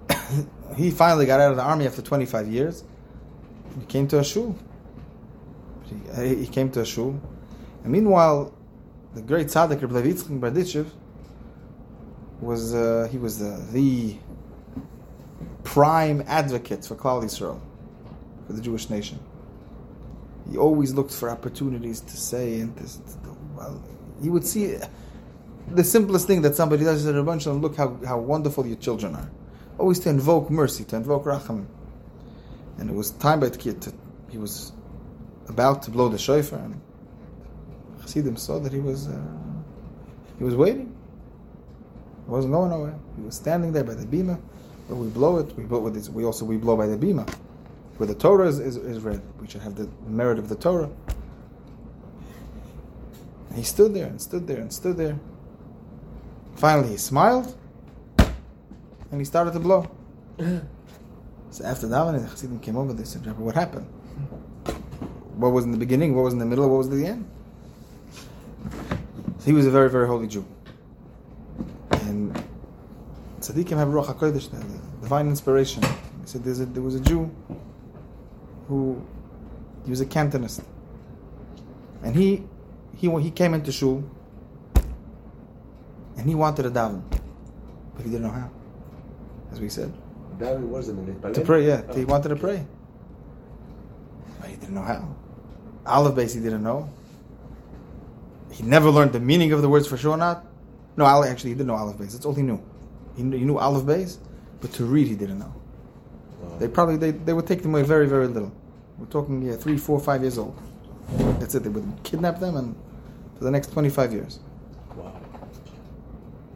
he 0.77 0.91
finally 0.91 1.25
got 1.25 1.39
out 1.39 1.51
of 1.51 1.57
the 1.57 1.63
army 1.63 1.85
after 1.85 2.01
25 2.01 2.47
years. 2.47 2.83
He 3.79 3.85
came 3.85 4.07
to 4.09 4.19
a 4.19 4.23
shul. 4.23 4.57
He, 6.15 6.35
he 6.35 6.47
came 6.47 6.71
to 6.71 6.81
a 6.81 6.85
shul. 6.85 7.19
And 7.83 7.91
meanwhile, 7.91 8.53
the 9.13 9.21
great 9.21 9.47
tzaddik 9.47 9.81
Reb 9.81 9.91
Levi 9.91 10.09
Yitzchak 10.09 10.39
Berditchev 10.39 10.87
was 12.39 12.73
uh, 12.73 13.07
he 13.11 13.17
was 13.17 13.41
uh, 13.41 13.61
the 13.71 14.15
prime 15.63 16.23
advocate 16.27 16.85
for 16.85 16.95
Klal 16.95 17.23
Yisrael, 17.23 17.59
for 18.47 18.53
the 18.53 18.61
Jewish 18.61 18.89
nation. 18.89 19.19
He 20.49 20.57
always 20.57 20.93
looked 20.93 21.13
for 21.13 21.29
opportunities 21.29 22.01
to 22.01 22.17
say 22.17 22.59
and 22.59 22.75
to, 22.77 22.83
to 22.83 23.37
well, 23.55 23.83
he 24.21 24.29
would 24.29 24.45
see 24.45 24.77
the 25.67 25.83
simplest 25.83 26.27
thing 26.27 26.41
that 26.41 26.55
somebody 26.55 26.83
does 26.83 27.05
is 27.05 27.15
a 27.15 27.23
bunch 27.23 27.45
of 27.45 27.61
look 27.61 27.75
how, 27.75 27.97
how 28.05 28.17
wonderful 28.17 28.65
your 28.65 28.77
children 28.77 29.15
are. 29.15 29.29
Always 29.77 29.99
to 29.99 30.09
invoke 30.09 30.49
mercy, 30.49 30.83
to 30.85 30.95
invoke 30.95 31.25
racham. 31.25 31.65
And 32.77 32.89
it 32.89 32.93
was 32.93 33.11
time 33.11 33.39
by 33.39 33.49
the 33.49 33.57
kid 33.57 33.81
to, 33.83 33.93
he 34.29 34.37
was 34.37 34.71
about 35.47 35.83
to 35.83 35.91
blow 35.91 36.09
the 36.09 36.17
shofar 36.17 36.59
and 36.59 36.81
Chassidim 38.01 38.37
saw 38.37 38.59
that 38.59 38.73
he 38.73 38.79
was 38.79 39.07
uh, 39.07 39.21
he 40.37 40.43
was 40.43 40.55
waiting. 40.55 40.95
He 42.25 42.31
wasn't 42.31 42.53
going 42.53 42.71
nowhere. 42.71 42.95
He 43.15 43.21
was 43.21 43.35
standing 43.35 43.71
there 43.71 43.83
by 43.83 43.93
the 43.93 44.05
bima. 44.05 44.39
Where 44.87 44.99
we 44.99 45.07
blow 45.07 45.37
it, 45.37 45.55
we 45.55 45.63
blow 45.63 45.79
with 45.79 45.93
this. 45.93 46.09
We 46.09 46.25
also 46.25 46.45
we 46.45 46.57
blow 46.57 46.75
by 46.75 46.87
the 46.87 46.97
bima, 46.97 47.31
where 48.01 48.07
the 48.07 48.15
Torah 48.15 48.47
is, 48.47 48.57
is, 48.57 48.77
is 48.77 48.99
read. 49.03 49.21
We 49.39 49.47
should 49.47 49.61
have 49.61 49.75
the 49.75 49.87
merit 50.07 50.39
of 50.39 50.49
the 50.49 50.55
Torah. 50.55 50.89
And 53.49 53.55
he 53.55 53.63
stood 53.63 53.93
there 53.93 54.07
and 54.07 54.19
stood 54.19 54.47
there 54.47 54.57
and 54.57 54.73
stood 54.73 54.97
there. 54.97 55.19
Finally, 56.55 56.89
he 56.89 56.97
smiled, 56.97 57.55
and 58.17 59.21
he 59.21 59.23
started 59.23 59.53
to 59.53 59.59
blow. 59.59 59.87
so 61.51 61.63
after 61.63 61.85
that, 61.89 62.03
when 62.03 62.15
the 62.15 62.27
Chassidim 62.27 62.59
came 62.59 62.75
over. 62.75 62.91
They 62.91 63.03
said, 63.03 63.23
"Rabbi, 63.23 63.39
what 63.39 63.53
happened? 63.53 63.85
What 65.35 65.49
was 65.49 65.65
in 65.65 65.71
the 65.71 65.77
beginning? 65.77 66.15
What 66.15 66.23
was 66.23 66.33
in 66.33 66.39
the 66.39 66.45
middle? 66.47 66.67
What 66.67 66.79
was 66.79 66.89
the 66.89 67.05
end?" 67.05 67.29
So 69.37 69.45
he 69.45 69.53
was 69.53 69.67
a 69.67 69.71
very, 69.71 69.91
very 69.91 70.07
holy 70.07 70.25
Jew. 70.25 70.43
And 71.91 72.33
tzaddikim 73.41 73.77
have 73.77 73.89
Ruach 73.89 74.07
HaKodesh, 74.15 74.49
the 74.49 75.01
divine 75.01 75.27
inspiration. 75.27 75.83
He 75.83 76.25
said 76.25 76.41
a, 76.47 76.65
there 76.65 76.81
was 76.81 76.95
a 76.95 76.99
Jew 76.99 77.29
who, 78.71 79.05
he 79.83 79.89
was 79.89 79.99
a 79.99 80.05
Cantonist. 80.05 80.61
And 82.03 82.15
he, 82.15 82.43
he, 82.95 83.09
he 83.19 83.29
came 83.29 83.53
into 83.53 83.69
shul, 83.69 84.01
and 86.15 86.25
he 86.25 86.35
wanted 86.35 86.63
to 86.63 86.71
daven, 86.71 87.03
but 87.09 88.05
he 88.05 88.09
didn't 88.09 88.21
know 88.23 88.31
how, 88.31 88.49
as 89.51 89.59
we 89.59 89.67
said. 89.67 89.91
Daven 90.37 90.67
wasn't 90.67 90.99
in 90.99 91.15
it. 91.15 91.33
To 91.33 91.41
pray, 91.41 91.67
yeah. 91.67 91.81
Oh, 91.89 91.93
he 91.93 92.05
wanted 92.05 92.29
to 92.29 92.37
pray. 92.37 92.65
But 94.39 94.49
he 94.49 94.55
didn't 94.55 94.75
know 94.75 94.83
how. 94.83 95.15
Aleph 95.85 96.15
Beis 96.15 96.33
he 96.33 96.39
didn't 96.39 96.63
know. 96.63 96.89
He 98.51 98.63
never 98.63 98.89
learned 98.89 99.11
the 99.11 99.19
meaning 99.19 99.51
of 99.51 99.61
the 99.61 99.67
words 99.67 99.85
for 99.85 99.97
sure 99.97 100.15
not. 100.15 100.45
No, 100.95 101.05
actually 101.05 101.49
he 101.49 101.55
didn't 101.55 101.67
know 101.67 101.75
Aleph 101.75 101.97
Beis. 101.97 102.13
That's 102.13 102.25
all 102.25 102.33
he 102.33 102.41
knew. 102.41 102.63
He 103.17 103.23
knew, 103.23 103.37
he 103.37 103.43
knew 103.43 103.57
Aleph 103.57 103.83
Beis, 103.83 104.17
but 104.61 104.71
to 104.73 104.85
read 104.85 105.07
he 105.07 105.15
didn't 105.15 105.39
know. 105.39 105.53
Wow. 106.39 106.57
They 106.57 106.69
probably 106.69 106.95
they, 106.95 107.11
they 107.11 107.33
would 107.33 107.47
take 107.47 107.61
them 107.63 107.73
away 107.73 107.83
very 107.83 108.07
very 108.07 108.27
little. 108.27 108.53
We're 109.01 109.07
talking 109.07 109.41
yeah, 109.41 109.55
three, 109.55 109.77
four, 109.77 109.99
five 109.99 110.21
years 110.21 110.37
old. 110.37 110.55
That's 111.39 111.55
it. 111.55 111.63
They 111.63 111.69
would 111.69 111.91
kidnap 112.03 112.39
them 112.39 112.55
and 112.55 112.75
for 113.35 113.43
the 113.43 113.49
next 113.49 113.71
twenty 113.71 113.89
five 113.89 114.13
years. 114.13 114.39
Wow. 114.95 115.19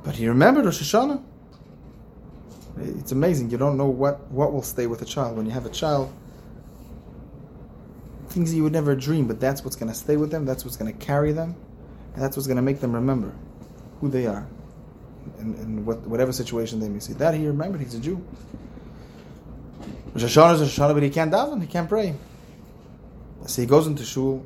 But 0.03 0.15
he 0.15 0.27
remembered 0.27 0.65
Rosh 0.65 0.79
Hashanah. 0.79 1.23
It's 2.77 3.11
amazing. 3.11 3.49
You 3.49 3.57
don't 3.57 3.77
know 3.77 3.87
what, 3.87 4.29
what 4.29 4.53
will 4.53 4.61
stay 4.61 4.85
with 4.85 5.01
a 5.01 5.05
child. 5.05 5.37
When 5.37 5.47
you 5.47 5.53
have 5.53 5.65
a 5.65 5.69
child, 5.71 6.13
things 8.27 8.53
you 8.53 8.61
would 8.61 8.73
never 8.73 8.95
dream, 8.95 9.25
but 9.25 9.39
that's 9.39 9.63
what's 9.63 9.75
going 9.75 9.89
to 9.89 9.97
stay 9.97 10.15
with 10.15 10.29
them. 10.29 10.45
That's 10.45 10.63
what's 10.63 10.77
going 10.77 10.93
to 10.93 11.05
carry 11.05 11.31
them. 11.31 11.55
And 12.13 12.23
that's 12.23 12.37
what's 12.37 12.45
going 12.47 12.57
to 12.57 12.61
make 12.61 12.79
them 12.79 12.93
remember 12.93 13.33
who 14.01 14.09
they 14.09 14.27
are. 14.27 14.47
and, 15.39 15.55
in 15.59 15.85
what, 15.85 16.01
whatever 16.01 16.31
situation 16.31 16.79
they 16.79 16.89
may 16.89 16.99
see. 16.99 17.13
That 17.13 17.33
he 17.33 17.47
remembered. 17.47 17.81
He's 17.81 17.95
a 17.95 17.99
Jew. 17.99 18.23
Rosh 20.13 20.23
Hashanah 20.23 20.55
is 20.55 20.61
Rosh 20.61 20.79
Hashanah, 20.79 20.93
but 20.93 21.03
he 21.03 21.09
can't 21.09 21.31
daven. 21.31 21.61
He 21.61 21.67
can't 21.67 21.89
pray. 21.89 22.15
So 23.47 23.61
he 23.61 23.67
goes 23.67 23.87
into 23.87 24.03
shul 24.03 24.45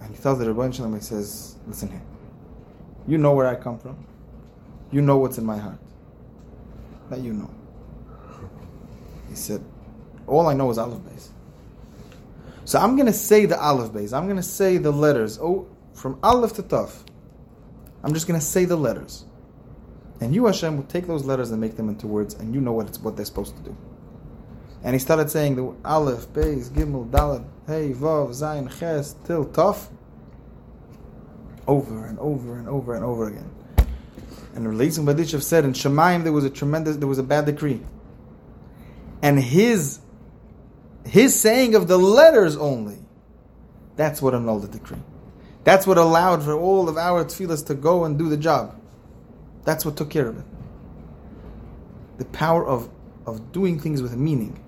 and 0.00 0.14
he 0.14 0.20
tells 0.20 0.38
the 0.38 0.52
Rebbe 0.52 0.72
Shalom, 0.72 0.94
he 0.94 1.00
says, 1.00 1.56
listen 1.66 1.90
here. 1.90 2.02
You 3.06 3.18
know 3.18 3.32
where 3.32 3.46
I 3.46 3.54
come 3.54 3.78
from. 3.78 3.96
You 4.90 5.00
know 5.00 5.18
what's 5.18 5.38
in 5.38 5.44
my 5.44 5.58
heart. 5.58 5.78
That 7.10 7.20
you 7.20 7.32
know. 7.32 7.50
He 9.28 9.36
said, 9.36 9.64
All 10.26 10.48
I 10.48 10.54
know 10.54 10.70
is 10.70 10.78
Aleph 10.78 11.00
Beis. 11.00 11.28
So 12.64 12.80
I'm 12.80 12.96
going 12.96 13.06
to 13.06 13.12
say 13.12 13.46
the 13.46 13.60
Aleph 13.60 13.92
Beis. 13.92 14.16
I'm 14.16 14.24
going 14.24 14.36
to 14.36 14.42
say 14.42 14.78
the 14.78 14.90
letters. 14.90 15.38
Oh, 15.40 15.68
from 15.94 16.18
Aleph 16.22 16.54
to 16.54 16.62
Taf. 16.62 17.04
I'm 18.02 18.12
just 18.14 18.26
going 18.26 18.38
to 18.38 18.44
say 18.44 18.64
the 18.64 18.76
letters. 18.76 19.24
And 20.20 20.34
you, 20.34 20.46
Hashem, 20.46 20.76
will 20.76 20.84
take 20.84 21.06
those 21.06 21.24
letters 21.24 21.50
and 21.50 21.60
make 21.60 21.76
them 21.76 21.88
into 21.88 22.06
words, 22.06 22.34
and 22.34 22.54
you 22.54 22.60
know 22.60 22.72
what, 22.72 22.86
it's, 22.86 22.98
what 22.98 23.16
they're 23.16 23.26
supposed 23.26 23.56
to 23.56 23.62
do. 23.62 23.76
And 24.86 24.94
he 24.94 25.00
started 25.00 25.28
saying 25.28 25.56
the 25.56 25.74
Aleph, 25.84 26.28
Beis, 26.28 26.70
Gimel, 26.70 27.10
Dalet, 27.10 27.44
Hey, 27.66 27.92
Vav, 27.92 28.28
Zayin, 28.28 28.70
Ches, 28.78 29.16
Til, 29.24 29.44
Taf. 29.46 29.88
Over 31.66 32.06
and 32.06 32.16
over 32.20 32.56
and 32.56 32.68
over 32.68 32.94
and 32.94 33.04
over 33.04 33.26
again. 33.26 33.50
And 34.54 34.64
Relazim 34.64 35.04
Badishev 35.04 35.42
said 35.42 35.64
in 35.64 35.72
Shemaim 35.72 36.22
there 36.22 36.32
was 36.32 36.44
a 36.44 36.50
tremendous, 36.50 36.98
there 36.98 37.08
was 37.08 37.18
a 37.18 37.24
bad 37.24 37.46
decree. 37.46 37.80
And 39.22 39.40
his, 39.40 39.98
his 41.04 41.38
saying 41.38 41.74
of 41.74 41.88
the 41.88 41.98
letters 41.98 42.56
only, 42.56 42.98
that's 43.96 44.22
what 44.22 44.34
annulled 44.34 44.62
the 44.62 44.68
decree. 44.68 45.02
That's 45.64 45.84
what 45.84 45.98
allowed 45.98 46.44
for 46.44 46.52
all 46.52 46.88
of 46.88 46.96
our 46.96 47.24
tefillahs 47.24 47.66
to 47.66 47.74
go 47.74 48.04
and 48.04 48.16
do 48.16 48.28
the 48.28 48.36
job. 48.36 48.80
That's 49.64 49.84
what 49.84 49.96
took 49.96 50.10
care 50.10 50.28
of 50.28 50.38
it. 50.38 50.44
The 52.18 52.24
power 52.26 52.64
of, 52.64 52.88
of 53.26 53.50
doing 53.50 53.80
things 53.80 54.00
with 54.00 54.16
meaning. 54.16 54.62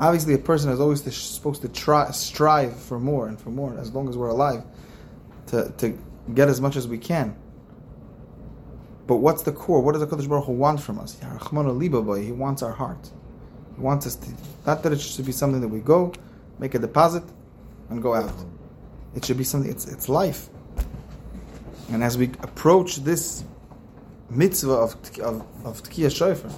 Obviously, 0.00 0.32
a 0.32 0.38
person 0.38 0.70
is 0.70 0.80
always 0.80 1.02
supposed 1.14 1.60
to 1.60 1.68
try, 1.68 2.10
strive 2.10 2.74
for 2.74 2.98
more 2.98 3.28
and 3.28 3.38
for 3.38 3.50
more 3.50 3.78
as 3.78 3.92
long 3.92 4.08
as 4.08 4.16
we're 4.16 4.28
alive 4.28 4.64
to, 5.48 5.70
to 5.76 5.96
get 6.34 6.48
as 6.48 6.58
much 6.58 6.76
as 6.76 6.88
we 6.88 6.96
can. 6.96 7.36
But 9.06 9.16
what's 9.16 9.42
the 9.42 9.52
core? 9.52 9.82
What 9.82 9.92
does 9.92 10.00
the 10.00 10.06
Kodesh 10.06 10.26
Baruch 10.26 10.46
Hu 10.46 10.52
want 10.52 10.80
from 10.80 10.98
us? 10.98 11.18
He 11.20 12.32
wants 12.32 12.62
our 12.62 12.72
heart. 12.72 13.10
He 13.76 13.82
wants 13.82 14.06
us 14.06 14.16
to, 14.16 14.30
not 14.66 14.82
that 14.84 14.92
it 14.92 15.00
should 15.02 15.26
be 15.26 15.32
something 15.32 15.60
that 15.60 15.68
we 15.68 15.80
go, 15.80 16.14
make 16.58 16.74
a 16.74 16.78
deposit, 16.78 17.24
and 17.90 18.00
go 18.00 18.14
out. 18.14 18.32
It 19.14 19.24
should 19.24 19.36
be 19.36 19.44
something, 19.44 19.70
it's, 19.70 19.86
it's 19.86 20.08
life. 20.08 20.48
And 21.90 22.02
as 22.02 22.16
we 22.16 22.26
approach 22.42 22.96
this 22.96 23.44
mitzvah 24.30 24.72
of, 24.72 24.94
of, 25.20 25.66
of 25.66 25.82
Tkiyah 25.82 26.16
Shofar, 26.16 26.50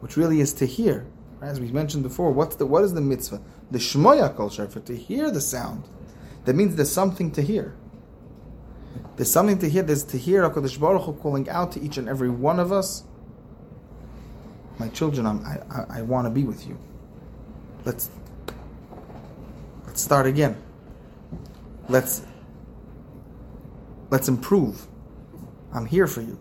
which 0.00 0.16
really 0.16 0.40
is 0.40 0.54
to 0.54 0.66
hear, 0.66 1.06
as 1.42 1.58
we 1.60 1.70
mentioned 1.70 2.02
before, 2.02 2.30
what's 2.32 2.56
the, 2.56 2.66
what 2.66 2.84
is 2.84 2.92
the 2.92 3.00
mitzvah? 3.00 3.40
The 3.70 3.78
Shmoya 3.78 4.34
Kol 4.36 4.50
Shofar, 4.50 4.82
to 4.82 4.96
hear 4.96 5.30
the 5.30 5.40
sound. 5.40 5.84
That 6.44 6.54
means 6.54 6.76
there's 6.76 6.92
something 6.92 7.30
to 7.32 7.42
hear. 7.42 7.74
There's 9.16 9.30
something 9.30 9.58
to 9.58 9.68
hear. 9.68 9.82
There's 9.82 10.04
to 10.04 10.18
hear 10.18 10.48
HaKadosh 10.48 10.78
Baruch 10.80 11.02
Hu 11.02 11.12
calling 11.14 11.48
out 11.48 11.72
to 11.72 11.80
each 11.80 11.96
and 11.96 12.08
every 12.08 12.30
one 12.30 12.58
of 12.58 12.72
us, 12.72 13.04
my 14.78 14.88
children, 14.88 15.26
I'm, 15.26 15.44
I, 15.44 15.58
I, 15.70 15.98
I 15.98 16.02
want 16.02 16.26
to 16.26 16.30
be 16.30 16.44
with 16.44 16.66
you. 16.66 16.78
Let's, 17.84 18.10
let's 19.86 20.02
start 20.02 20.26
again. 20.26 20.56
Let's, 21.88 22.22
let's 24.10 24.28
improve. 24.28 24.86
I'm 25.72 25.86
here 25.86 26.06
for 26.06 26.22
you. 26.22 26.38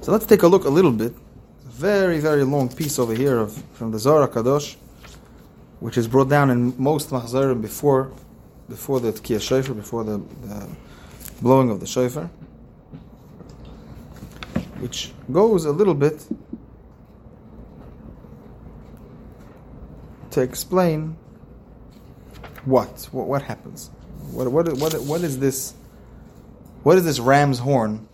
So 0.00 0.10
let's 0.10 0.24
take 0.26 0.42
a 0.42 0.48
look 0.48 0.64
a 0.64 0.70
little 0.70 0.92
bit. 0.92 1.14
Very, 1.74 2.20
very 2.20 2.44
long 2.44 2.68
piece 2.68 3.00
over 3.00 3.14
here 3.14 3.36
of 3.36 3.52
from 3.72 3.90
the 3.90 3.98
Zohar 3.98 4.28
Kadosh, 4.28 4.76
which 5.80 5.98
is 5.98 6.06
brought 6.06 6.28
down 6.28 6.48
in 6.50 6.72
most 6.80 7.10
Machzorim 7.10 7.60
before 7.60 8.12
before 8.68 9.00
the 9.00 9.12
Tkiyah 9.12 9.42
Shofar, 9.42 9.74
before 9.74 10.04
the, 10.04 10.18
the 10.42 10.68
blowing 11.42 11.70
of 11.70 11.80
the 11.80 11.86
Shofar, 11.86 12.30
which 14.78 15.10
goes 15.32 15.64
a 15.64 15.72
little 15.72 15.94
bit 15.94 16.24
to 20.30 20.42
explain 20.42 21.16
what 22.66 23.08
what, 23.10 23.26
what 23.26 23.42
happens, 23.42 23.90
what, 24.30 24.46
what 24.52 24.72
what 24.74 24.94
what 25.02 25.22
is 25.22 25.40
this, 25.40 25.74
what 26.84 26.96
is 26.98 27.04
this 27.04 27.18
ram's 27.18 27.58
horn 27.58 28.06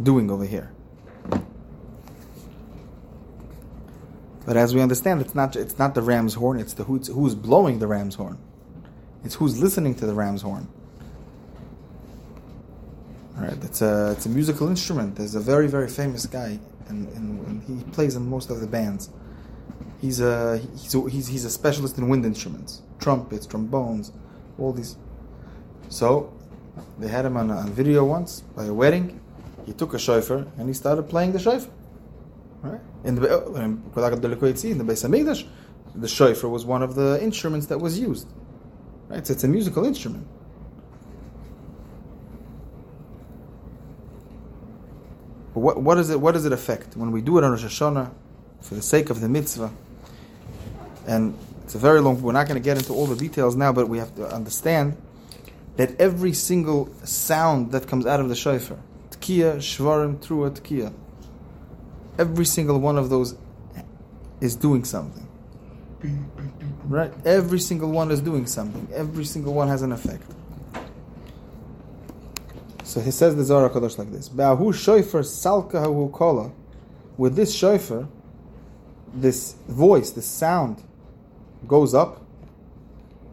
doing 0.00 0.30
over 0.30 0.44
here? 0.44 0.70
But 4.46 4.56
as 4.56 4.74
we 4.74 4.80
understand, 4.80 5.20
it's 5.20 5.34
not 5.34 5.56
it's 5.56 5.76
not 5.76 5.96
the 5.96 6.02
ram's 6.02 6.34
horn; 6.34 6.60
it's 6.60 6.72
the 6.72 6.84
who's, 6.84 7.08
who's 7.08 7.34
blowing 7.34 7.80
the 7.80 7.88
ram's 7.88 8.14
horn. 8.14 8.38
It's 9.24 9.34
who's 9.34 9.60
listening 9.60 9.96
to 9.96 10.06
the 10.06 10.14
ram's 10.14 10.42
horn. 10.42 10.68
All 13.36 13.42
right, 13.42 13.64
it's 13.64 13.82
a 13.82 14.12
it's 14.12 14.24
a 14.24 14.28
musical 14.28 14.68
instrument. 14.68 15.16
There's 15.16 15.34
a 15.34 15.40
very 15.40 15.66
very 15.66 15.88
famous 15.88 16.26
guy, 16.26 16.60
and, 16.88 17.08
and, 17.08 17.62
he 17.64 17.82
plays 17.90 18.14
in 18.14 18.30
most 18.30 18.48
of 18.50 18.60
the 18.60 18.68
bands. 18.68 19.10
He's 20.00 20.20
a 20.20 20.58
he's 20.76 20.94
a, 20.94 21.10
he's 21.10 21.26
he's 21.26 21.44
a 21.44 21.50
specialist 21.50 21.98
in 21.98 22.08
wind 22.08 22.24
instruments, 22.24 22.82
trumpets, 23.00 23.46
trombones, 23.46 24.12
all 24.60 24.72
these. 24.72 24.96
So 25.88 26.32
they 27.00 27.08
had 27.08 27.24
him 27.24 27.36
on, 27.36 27.50
on 27.50 27.72
video 27.72 28.04
once 28.04 28.42
by 28.54 28.66
a 28.66 28.72
wedding. 28.72 29.20
He 29.64 29.72
took 29.72 29.92
a 29.92 29.98
shofar 29.98 30.46
and 30.56 30.68
he 30.68 30.74
started 30.74 31.08
playing 31.08 31.32
the 31.32 31.40
shofar. 31.40 31.72
Right 32.72 32.80
in 33.06 33.14
the 33.14 33.28
oh, 33.28 33.54
in 33.54 33.82
the 33.92 34.84
Beis 34.84 35.08
Hamikdash, 35.08 35.46
the 35.94 36.08
shofar 36.08 36.50
was 36.50 36.64
one 36.64 36.82
of 36.82 36.96
the 36.96 37.22
instruments 37.22 37.66
that 37.66 37.78
was 37.78 37.98
used. 37.98 38.26
Right, 39.08 39.24
so 39.24 39.32
it's 39.32 39.44
a 39.44 39.48
musical 39.48 39.84
instrument. 39.84 40.26
But 45.54 45.60
what, 45.60 45.80
what, 45.80 45.98
is 45.98 46.10
it, 46.10 46.20
what 46.20 46.32
does 46.32 46.44
it 46.44 46.52
affect? 46.52 46.96
When 46.96 47.12
we 47.12 47.22
do 47.22 47.38
it 47.38 47.44
on 47.44 47.52
Rosh 47.52 47.64
Hashanah, 47.64 48.12
for 48.60 48.74
the 48.74 48.82
sake 48.82 49.08
of 49.08 49.20
the 49.20 49.28
mitzvah, 49.28 49.70
and 51.06 51.38
it's 51.62 51.76
a 51.76 51.78
very 51.78 52.00
long, 52.00 52.20
we're 52.20 52.32
not 52.32 52.48
going 52.48 52.60
to 52.60 52.64
get 52.64 52.76
into 52.76 52.92
all 52.92 53.06
the 53.06 53.16
details 53.16 53.54
now, 53.54 53.72
but 53.72 53.88
we 53.88 53.98
have 53.98 54.14
to 54.16 54.26
understand 54.26 54.96
that 55.76 55.98
every 56.00 56.32
single 56.32 56.92
sound 57.04 57.70
that 57.70 57.86
comes 57.86 58.04
out 58.04 58.18
of 58.18 58.28
the 58.28 58.34
shofar, 58.34 58.78
tkiya, 59.10 59.58
shvarim, 59.58 60.16
trua, 60.18 60.50
tkiya, 60.50 60.92
every 62.18 62.44
single 62.44 62.80
one 62.80 62.98
of 62.98 63.10
those 63.10 63.36
is 64.40 64.56
doing 64.56 64.84
something. 64.84 65.26
Right? 66.84 67.12
Every 67.24 67.58
single 67.58 67.90
one 67.90 68.10
is 68.10 68.20
doing 68.20 68.46
something. 68.46 68.88
Every 68.94 69.24
single 69.24 69.54
one 69.54 69.68
has 69.68 69.82
an 69.82 69.92
effect. 69.92 70.30
So 72.84 73.00
he 73.00 73.10
says 73.10 73.34
the 73.34 73.42
Zohar 73.42 73.68
Kadosh 73.68 73.98
like 73.98 74.12
this: 74.12 74.28
"Ba'hu 74.28 74.72
shofar 74.72 75.22
salka 75.22 75.84
hu 75.84 76.08
kola." 76.10 76.52
With 77.16 77.34
this 77.34 77.52
shofar, 77.52 78.06
this 79.12 79.56
voice, 79.68 80.10
this 80.10 80.26
sound, 80.26 80.82
goes 81.66 81.94
up. 81.94 82.22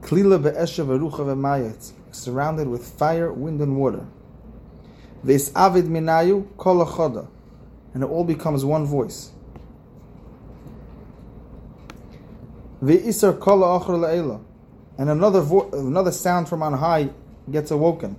Klila 0.01 0.41
be'esha 0.41 0.83
v'rucha 0.83 1.19
v'mayetz, 1.19 1.91
surrounded 2.11 2.67
with 2.67 2.83
fire, 2.83 3.31
wind, 3.31 3.61
and 3.61 3.77
water. 3.77 4.05
This 5.23 5.51
avid 5.55 5.85
minayu 5.85 6.47
kol 6.57 6.85
choda, 6.85 7.27
and 7.93 8.03
it 8.03 8.07
all 8.07 8.23
becomes 8.23 8.65
one 8.65 8.85
voice. 8.85 9.31
And 12.81 12.99
another 15.09 15.41
vo- 15.41 15.69
another 15.71 16.11
sound 16.11 16.49
from 16.49 16.63
on 16.63 16.73
high 16.73 17.09
gets 17.49 17.71
awoken. 17.71 18.17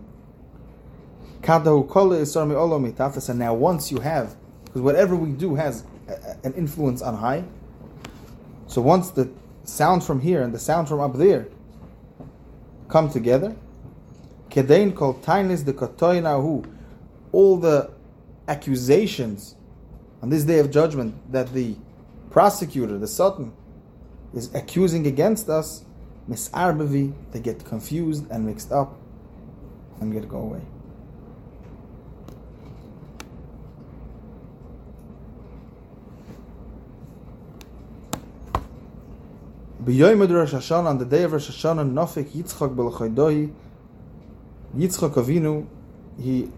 And 1.47 3.39
now 3.39 3.55
once 3.55 3.93
you 3.93 4.01
have, 4.01 4.35
because 4.65 4.81
whatever 4.81 5.17
we 5.17 5.33
do 5.33 5.55
has 5.57 5.85
an 6.43 6.55
influence 6.55 7.03
on 7.03 7.17
high. 7.17 7.45
So 8.67 8.81
once 8.81 9.11
the 9.11 9.31
sound 9.65 10.03
from 10.03 10.21
here 10.21 10.43
and 10.43 10.55
the 10.55 10.59
sound 10.59 10.89
from 10.89 11.01
up 11.01 11.15
there 11.15 11.49
come 12.89 13.11
together, 13.11 13.55
kedain 14.49 14.95
kol 14.95 15.15
tainis 15.15 15.65
de 15.65 15.75
katoinahu, 15.75 16.65
all 17.33 17.57
the 17.59 17.91
accusations 18.49 19.57
on 20.25 20.31
this 20.31 20.45
day 20.45 20.59
of 20.59 20.71
judgment 20.71 21.15
that 21.31 21.53
the 21.53 21.77
prosecutor, 22.31 22.97
the 22.97 23.07
sultan, 23.07 23.53
is 24.33 24.55
accusing 24.55 25.07
against 25.07 25.51
us, 25.51 25.85
misarbavi, 26.31 27.13
they 27.33 27.41
get 27.41 27.63
confused 27.67 28.25
and 28.31 28.47
mixed 28.47 28.73
up 28.73 28.97
and 30.01 30.15
get 30.15 30.27
go 30.27 30.39
away. 30.39 30.63
B'yoyim 39.85 40.27
Rosh 40.33 40.55
Hashanah, 40.55 40.87
on 40.87 40.97
the 40.97 41.05
day 41.05 41.25
of 41.25 41.35
Rosh 41.35 41.51
Hashanah, 41.51 41.93
Nofik 41.93 42.31
Yitzchak 42.31 42.75
Belchaydohi, 42.75 43.53
Yitzchak 44.75 45.13
Avinu, 45.17 45.67
he, 46.19 46.49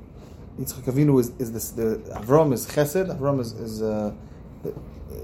Yitzchak 0.58 0.84
Avinu 0.84 1.20
is, 1.20 1.32
is 1.38 1.52
this, 1.52 1.70
the, 1.70 2.00
Avram 2.14 2.52
is 2.52 2.66
Chesed, 2.66 3.16
Avram 3.16 3.40
is, 3.40 3.52
is 3.52 3.82
uh, 3.82 4.12
the, 4.62 4.70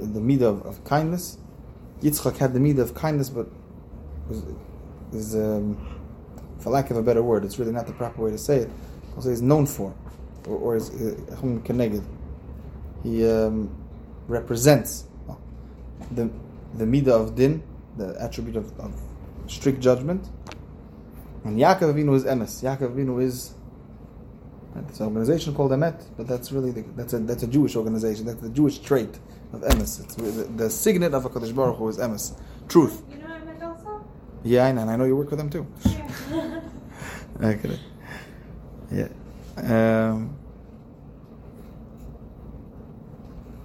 the 0.00 0.20
midah 0.20 0.42
of, 0.42 0.66
of 0.66 0.84
kindness. 0.84 1.38
Yitzchak 2.02 2.36
had 2.36 2.52
the 2.52 2.60
midah 2.60 2.80
of 2.80 2.94
kindness, 2.94 3.28
but 3.30 3.48
is, 5.12 5.34
um, 5.34 5.98
for 6.58 6.70
lack 6.70 6.90
of 6.90 6.96
a 6.96 7.02
better 7.02 7.22
word, 7.22 7.44
it's 7.44 7.58
really 7.58 7.72
not 7.72 7.86
the 7.86 7.92
proper 7.92 8.22
way 8.22 8.30
to 8.30 8.38
say 8.38 8.58
it. 8.58 8.70
Also, 9.16 9.30
is 9.30 9.42
known 9.42 9.66
for, 9.66 9.94
or, 10.46 10.56
or 10.56 10.76
is 10.76 10.90
uh, 10.90 11.14
Keneged. 11.40 12.04
He 13.02 13.28
um, 13.28 13.74
represents 14.28 15.04
the 16.12 16.30
the 16.74 16.84
midah 16.84 17.08
of 17.08 17.34
din, 17.34 17.62
the 17.96 18.16
attribute 18.20 18.56
of, 18.56 18.78
of 18.80 19.00
strict 19.46 19.80
judgment. 19.80 20.28
And 21.44 21.58
Yaakov 21.58 21.94
Avinu 21.94 22.14
is 22.14 22.24
emes. 22.24 22.62
Yaakov 22.62 22.94
Avinu 22.94 23.22
is 23.22 23.54
it's 24.88 25.00
an 25.00 25.06
organization 25.06 25.54
called 25.54 25.70
Emet, 25.72 26.04
but 26.16 26.26
that's 26.26 26.52
really 26.52 26.70
the, 26.70 26.82
that's 26.96 27.12
a 27.12 27.18
that's 27.18 27.42
a 27.42 27.46
Jewish 27.46 27.76
organization. 27.76 28.26
That's 28.26 28.40
the 28.40 28.48
Jewish 28.50 28.78
trait 28.78 29.18
of 29.52 29.60
emes. 29.62 30.00
It's 30.02 30.14
the, 30.14 30.44
the 30.56 30.70
signet 30.70 31.14
of 31.14 31.24
a 31.24 31.30
Kadosh 31.30 31.54
Baruch 31.54 31.76
Hu 31.76 31.88
is 31.88 31.98
emes, 31.98 32.38
truth. 32.68 33.02
You 33.10 33.18
know 33.18 33.26
Emet 33.26 33.62
also? 33.62 34.04
Yeah, 34.44 34.66
I 34.66 34.72
know, 34.72 34.82
and 34.82 34.90
I 34.90 34.96
know 34.96 35.04
you 35.04 35.16
work 35.16 35.30
with 35.30 35.38
them 35.38 35.50
too. 35.50 35.66
Yeah. 35.84 36.60
Okay. 37.42 37.76
Yeah. 38.92 39.08
Um, 39.56 40.36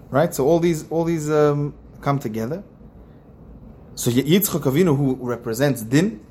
right. 0.09 0.33
So 0.33 0.45
all 0.47 0.59
these 0.59 0.89
all 0.89 1.03
these 1.03 1.29
um, 1.29 1.75
come 2.01 2.17
together. 2.17 2.63
So 3.93 4.09
Yitzchak 4.09 4.61
Avinu, 4.61 4.95
who 4.95 5.15
represents 5.19 5.81
Din, 5.81 6.25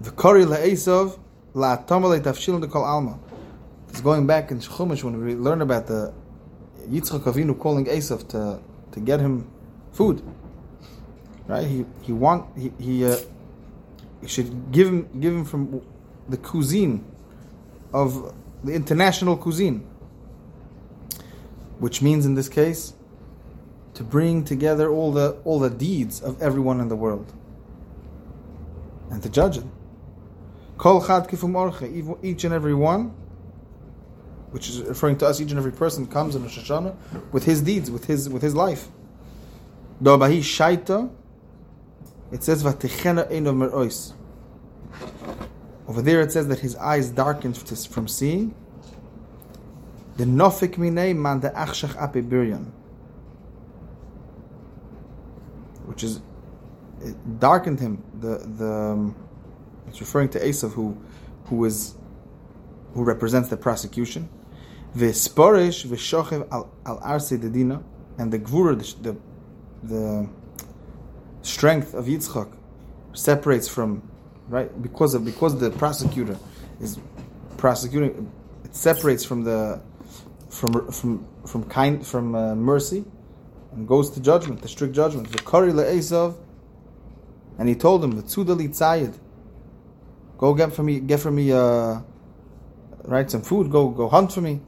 the 0.00 0.10
Kori 0.10 0.44
la'esav 0.44 1.18
la'atamalei 1.54 2.20
tafshilin 2.20 2.62
dekol 2.62 2.86
alma. 2.86 3.18
It's 3.88 4.00
going 4.00 4.26
back 4.26 4.50
in 4.50 4.60
Chumash 4.60 5.02
when 5.02 5.22
we 5.24 5.34
learn 5.34 5.62
about 5.62 5.86
the 5.86 6.12
Yitzchak 6.88 7.20
Avinu 7.20 7.58
calling 7.58 7.86
Esav 7.86 8.28
to 8.28 8.60
to 8.92 9.00
get 9.00 9.20
him 9.20 9.50
food. 9.92 10.22
Right? 11.46 11.66
He 11.66 11.84
he 12.02 12.12
want 12.12 12.46
he 12.56 12.72
he. 12.78 13.04
Uh, 13.04 13.16
you 14.22 14.28
should 14.28 14.72
give 14.72 14.88
him 14.88 15.08
give 15.20 15.32
him 15.32 15.44
from 15.44 15.80
the 16.28 16.36
cuisine 16.36 17.04
of 17.92 18.34
the 18.64 18.72
international 18.74 19.36
cuisine, 19.36 19.86
which 21.78 22.02
means 22.02 22.26
in 22.26 22.34
this 22.34 22.48
case 22.48 22.94
to 23.94 24.04
bring 24.04 24.44
together 24.44 24.90
all 24.90 25.12
the 25.12 25.36
all 25.44 25.58
the 25.58 25.70
deeds 25.70 26.20
of 26.20 26.40
everyone 26.42 26.80
in 26.80 26.88
the 26.88 26.96
world 26.96 27.32
and 29.10 29.22
to 29.22 29.28
judge 29.28 29.56
it. 29.56 29.64
Kol 30.78 31.04
chad 31.04 31.28
kifum 31.28 31.54
orche, 31.54 32.18
each 32.22 32.44
and 32.44 32.54
every 32.54 32.72
one, 32.72 33.08
which 34.52 34.68
is 34.68 34.80
referring 34.80 35.18
to 35.18 35.26
us, 35.26 35.40
each 35.40 35.50
and 35.50 35.58
every 35.58 35.72
person 35.72 36.06
comes 36.06 36.36
in 36.36 36.42
Rosh 36.42 36.58
Hashanah 36.58 36.94
with 37.32 37.44
his 37.44 37.60
deeds, 37.62 37.90
with 37.90 38.04
his 38.04 38.28
with 38.28 38.42
his 38.42 38.54
life. 38.54 38.88
Dobahi 40.00 40.38
shaita, 40.38 41.10
it 42.30 42.44
says 42.44 42.62
vatichena 42.62 43.30
ein 43.32 43.48
of 43.48 43.56
merois. 43.56 44.12
Over 45.88 46.00
there 46.00 46.20
it 46.20 46.30
says 46.30 46.46
that 46.46 46.60
his 46.60 46.76
eyes 46.76 47.10
darkened 47.10 47.58
from 47.58 48.06
seeing. 48.06 48.54
The 50.16 50.24
nofik 50.24 50.76
minei 50.76 51.16
man 51.16 51.40
de 51.40 51.50
achshach 51.50 51.96
ape 52.00 52.24
biryan. 52.24 52.70
Which 55.86 56.04
is, 56.04 56.20
it 57.00 57.40
darkened 57.40 57.80
him. 57.80 58.04
The, 58.20 58.38
the, 58.38 58.72
um, 58.72 59.16
it's 59.88 60.00
referring 60.00 60.28
to 60.30 60.40
Esav 60.40 60.72
who, 60.72 60.96
who 61.46 61.64
is, 61.64 61.94
who 62.94 63.04
represents 63.04 63.48
the 63.48 63.56
prosecution. 63.56 64.28
V'sporish 64.96 65.86
v'shochev 65.86 66.48
al, 66.50 66.70
arse 66.84 67.32
dedina. 67.32 67.82
And 68.18 68.32
the 68.32 68.38
gvura, 68.38 68.76
the, 69.02 69.12
the, 69.12 69.18
the 69.82 70.28
strength 71.42 71.94
of 71.94 72.06
Yitzchak 72.06 72.52
separates 73.12 73.68
from 73.68 74.02
right 74.48 74.82
because 74.82 75.14
of 75.14 75.24
because 75.24 75.58
the 75.58 75.70
prosecutor 75.70 76.36
is 76.80 76.98
prosecuting 77.56 78.30
it 78.64 78.74
separates 78.74 79.24
from 79.24 79.44
the 79.44 79.80
from 80.48 80.90
from 80.90 81.26
from 81.46 81.64
kind 81.64 82.06
from 82.06 82.34
uh, 82.34 82.54
mercy 82.54 83.04
and 83.72 83.86
goes 83.86 84.10
to 84.10 84.20
judgment 84.20 84.62
the 84.62 84.68
strict 84.68 84.94
judgment 84.94 85.30
the 85.32 85.38
kari 85.38 85.72
le'esav 85.72 86.36
and 87.58 87.68
he 87.68 87.74
told 87.74 88.02
him 88.02 88.12
the 88.12 88.22
tzudali 88.22 88.68
tzayid 88.68 89.14
go 90.38 90.54
get 90.54 90.72
for 90.72 90.82
me 90.82 91.00
get 91.00 91.20
for 91.20 91.30
me 91.30 91.52
uh, 91.52 92.00
right 93.04 93.30
some 93.30 93.42
food 93.42 93.70
go 93.70 93.88
go 93.90 94.08
hunt 94.08 94.32
for 94.32 94.40
me 94.40 94.60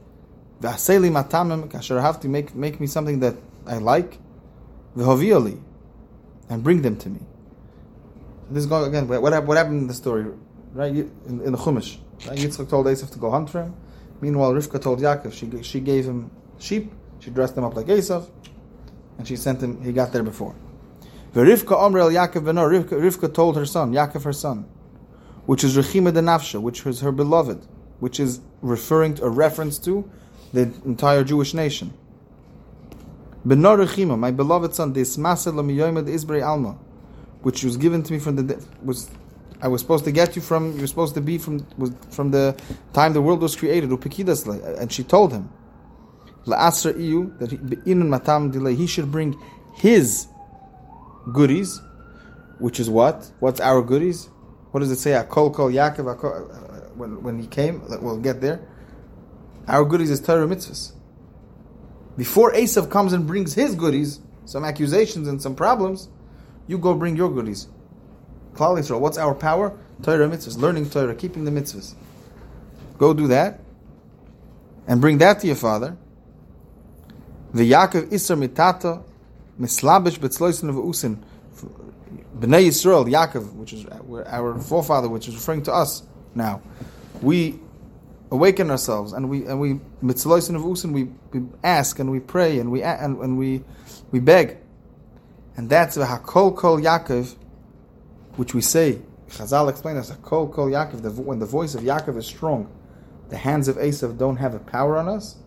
v'aseli 0.61 1.09
matamim 1.09 1.67
kasher 1.71 1.99
have 2.01 2.19
to 2.19 2.27
make 2.29 2.53
make 2.53 2.79
me 2.79 2.85
something 2.85 3.19
that 3.21 3.35
I 3.65 3.77
like 3.77 4.19
v'hovioli 4.95 5.59
and 6.51 6.63
bring 6.63 6.81
them 6.81 6.97
to 6.97 7.09
me. 7.09 7.21
This 8.51 8.65
is 8.65 8.69
going 8.69 8.85
again. 8.85 9.07
What? 9.07 9.21
What 9.21 9.57
happened 9.57 9.81
in 9.81 9.87
the 9.87 9.93
story, 9.93 10.25
right? 10.73 10.91
In, 10.91 11.41
in 11.45 11.51
the 11.53 11.57
Chumash, 11.57 11.97
Right? 12.27 12.37
Yitzchak 12.37 12.69
told 12.69 12.85
Esav 12.87 13.09
to 13.13 13.19
go 13.19 13.31
hunt 13.31 13.49
for 13.49 13.63
him. 13.63 13.73
Meanwhile, 14.19 14.53
Rivka 14.53 14.81
told 14.81 14.99
Yaakov 14.99 15.31
she 15.31 15.63
she 15.63 15.79
gave 15.79 16.05
him 16.05 16.29
sheep. 16.59 16.91
She 17.21 17.29
dressed 17.31 17.57
him 17.57 17.63
up 17.63 17.75
like 17.75 17.85
Esav, 17.85 18.29
and 19.17 19.25
she 19.25 19.37
sent 19.37 19.61
him. 19.61 19.81
He 19.81 19.93
got 19.93 20.11
there 20.11 20.23
before. 20.23 20.53
Rivka 21.33 21.77
Omrel 21.85 22.11
Yaakov 22.11 22.43
Benor. 22.43 22.83
Rivka 22.89 23.33
told 23.33 23.55
her 23.55 23.65
son, 23.65 23.93
Yaakov 23.93 24.23
her 24.23 24.33
son, 24.33 24.65
which 25.45 25.63
is 25.63 25.77
Rechima 25.77 26.13
de 26.13 26.21
Nafsha, 26.21 26.61
which 26.61 26.85
is 26.85 27.01
her 27.01 27.11
beloved, 27.11 27.65
which 27.99 28.19
is 28.19 28.41
referring 28.61 29.15
to 29.15 29.25
a 29.25 29.29
reference 29.29 29.77
to 29.79 30.09
the 30.53 30.71
entire 30.85 31.23
Jewish 31.23 31.53
nation. 31.53 31.93
Benor 33.45 33.85
Rechima, 33.85 34.17
my 34.17 34.31
beloved 34.31 34.75
son, 34.75 34.93
this 34.93 35.17
Masel 35.17 35.53
Miyomed 35.53 36.07
Isbri 36.07 36.45
Alma, 36.45 36.77
which 37.41 37.63
was 37.63 37.77
given 37.77 38.03
to 38.03 38.13
me 38.13 38.19
from 38.19 38.35
the 38.35 38.63
was 38.83 39.09
I 39.63 39.67
was 39.67 39.81
supposed 39.81 40.05
to 40.05 40.11
get 40.11 40.35
you 40.35 40.41
from 40.41 40.73
you 40.73 40.81
were 40.81 40.87
supposed 40.87 41.13
to 41.15 41.21
be 41.21 41.37
from 41.37 41.65
was 41.77 41.91
from 42.09 42.31
the 42.31 42.55
time 42.93 43.13
the 43.13 43.21
world 43.21 43.41
was 43.41 43.55
created. 43.55 43.89
Upikidasle, 43.89 44.79
and 44.79 44.91
she 44.91 45.03
told 45.03 45.31
him, 45.31 45.49
La'asra 46.45 46.93
iyu 46.93 47.37
that 47.39 47.49
inun 47.85 48.09
matam 48.09 48.51
delay 48.51 48.75
he 48.75 48.87
should 48.87 49.11
bring 49.11 49.39
his 49.75 50.27
goodies, 51.31 51.79
which 52.59 52.79
is 52.79 52.89
what? 52.89 53.31
What's 53.39 53.59
our 53.59 53.81
goodies? 53.81 54.29
What 54.71 54.79
does 54.79 54.91
it 54.91 54.97
say? 54.97 55.11
Akol 55.11 55.53
kol 55.53 55.69
Yaakov 55.69 56.15
akol, 56.15 56.49
uh, 56.49 56.89
when 56.95 57.21
when 57.23 57.39
he 57.39 57.47
came. 57.47 57.81
We'll 58.01 58.17
get 58.17 58.41
there. 58.41 58.61
Our 59.67 59.85
goodies 59.85 60.09
is 60.09 60.19
Torah 60.19 60.47
mitzvahs. 60.47 60.93
Before 62.17 62.51
Esav 62.51 62.89
comes 62.89 63.13
and 63.13 63.25
brings 63.25 63.53
his 63.53 63.75
goodies, 63.75 64.19
some 64.45 64.65
accusations 64.65 65.27
and 65.27 65.41
some 65.41 65.55
problems, 65.55 66.09
you 66.67 66.77
go 66.77 66.93
bring 66.93 67.15
your 67.15 67.29
goodies. 67.29 67.67
Klal 68.53 68.77
Yisrael, 68.77 68.99
what's 68.99 69.17
our 69.17 69.33
power? 69.33 69.77
Torah 70.03 70.27
mitzvahs, 70.27 70.57
learning 70.57 70.89
Torah, 70.89 71.15
keeping 71.15 71.45
the 71.45 71.51
mitzvahs. 71.51 71.93
Go 72.97 73.13
do 73.13 73.27
that, 73.27 73.59
and 74.87 74.99
bring 74.99 75.19
that 75.19 75.39
to 75.39 75.47
your 75.47 75.55
father. 75.55 75.97
The 77.53 77.69
Yaakov 77.69 78.09
Isser 78.11 78.37
mitata 78.37 79.03
mislabish 79.59 80.19
betzloisin 80.19 80.73
usin. 80.73 81.17
Bnei 82.37 82.67
Yisrael, 82.67 83.07
Yaakov, 83.07 83.53
which 83.53 83.73
is 83.73 83.85
our 84.27 84.57
forefather, 84.59 85.09
which 85.09 85.27
is 85.27 85.35
referring 85.35 85.63
to 85.63 85.73
us 85.73 86.03
now. 86.35 86.61
We 87.21 87.59
awaken 88.31 88.71
ourselves 88.71 89.11
and 89.13 89.29
we 89.29 89.45
and 89.45 89.59
we 89.59 89.79
mitzloisin 90.01 90.55
of 90.55 90.61
usin. 90.61 90.93
We, 90.93 91.09
we 91.33 91.47
ask 91.63 91.99
and 91.99 92.09
we 92.09 92.19
pray 92.19 92.59
and 92.59 92.71
we 92.71 92.81
and, 92.81 93.17
and 93.17 93.37
we 93.37 93.63
we 94.11 94.19
beg, 94.19 94.57
and 95.55 95.69
that's 95.69 95.95
the 95.95 96.05
hakol 96.05 96.55
kol 96.55 96.79
Yaakov, 96.79 97.35
which 98.37 98.53
we 98.53 98.61
say. 98.61 99.01
Chazal 99.29 99.69
explained 99.69 99.99
us 99.99 100.11
hakol 100.11 100.51
kol 100.51 100.67
Yaakov. 100.67 101.01
The, 101.01 101.11
when 101.11 101.39
the 101.39 101.45
voice 101.45 101.75
of 101.75 101.81
Yaakov 101.81 102.17
is 102.17 102.25
strong, 102.25 102.71
the 103.29 103.37
hands 103.37 103.67
of 103.67 103.77
Esav 103.77 104.17
don't 104.17 104.37
have 104.37 104.55
a 104.55 104.59
power 104.59 104.97
on 104.97 105.07
us. 105.07 105.37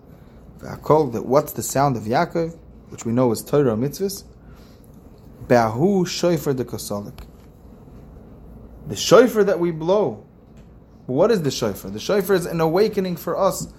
Hakol. 0.60 1.12
That 1.12 1.26
what's 1.26 1.52
the 1.52 1.62
sound 1.62 1.96
of 1.96 2.04
Yaakov, 2.04 2.56
which 2.90 3.04
we 3.04 3.12
know 3.12 3.32
is 3.32 3.42
Torah 3.42 3.74
mitzvahs. 3.74 4.24
Be'ahu 5.48 6.06
shofar 6.06 6.54
de 6.54 6.64
kosolik. 6.64 7.26
The 8.88 8.96
shofar 8.96 9.44
that 9.44 9.60
we 9.60 9.70
blow. 9.70 10.24
What 11.06 11.30
is 11.30 11.42
the 11.42 11.50
shofar? 11.50 11.90
The 11.90 12.00
shofar 12.00 12.36
is 12.36 12.46
an 12.46 12.60
awakening 12.60 13.16
for 13.16 13.38
us 13.38 13.72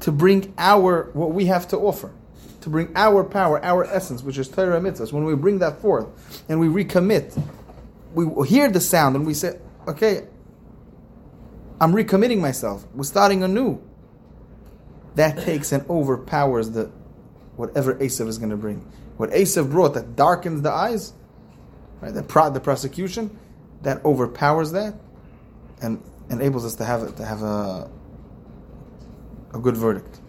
to 0.00 0.12
bring 0.12 0.52
our 0.58 1.10
what 1.12 1.32
we 1.32 1.46
have 1.46 1.68
to 1.68 1.76
offer, 1.78 2.12
to 2.60 2.68
bring 2.68 2.92
our 2.94 3.24
power, 3.24 3.64
our 3.64 3.84
essence, 3.84 4.22
which 4.22 4.38
is 4.38 4.48
Torah 4.48 4.80
mitzvahs. 4.80 5.12
When 5.12 5.24
we 5.24 5.34
bring 5.34 5.58
that 5.58 5.80
forth 5.80 6.06
and 6.48 6.60
we 6.60 6.68
recommit, 6.68 7.40
we 8.14 8.48
hear 8.48 8.70
the 8.70 8.80
sound 8.80 9.16
and 9.16 9.26
we 9.26 9.34
say, 9.34 9.58
"Okay, 9.88 10.26
I'm 11.80 11.92
recommitting 11.92 12.40
myself. 12.40 12.86
We're 12.94 13.04
starting 13.04 13.42
anew." 13.42 13.80
That 15.14 15.38
takes 15.44 15.72
and 15.72 15.88
overpowers 15.90 16.70
the 16.70 16.90
whatever 17.56 17.94
Esav 17.94 18.28
is 18.28 18.38
going 18.38 18.50
to 18.50 18.56
bring. 18.56 18.84
What 19.16 19.30
Esav 19.30 19.70
brought 19.70 19.94
that 19.94 20.16
darkens 20.16 20.62
the 20.62 20.70
eyes, 20.70 21.12
right? 22.00 22.12
The, 22.12 22.22
pro- 22.22 22.50
the 22.50 22.60
prosecution 22.60 23.38
that 23.82 24.04
overpowers 24.04 24.72
that 24.72 24.94
and 25.80 26.02
enables 26.30 26.64
us 26.64 26.76
to 26.76 26.84
have 26.84 27.14
to 27.16 27.24
have 27.24 27.42
a 27.42 27.90
a 29.52 29.58
good 29.58 29.76
verdict. 29.76 30.20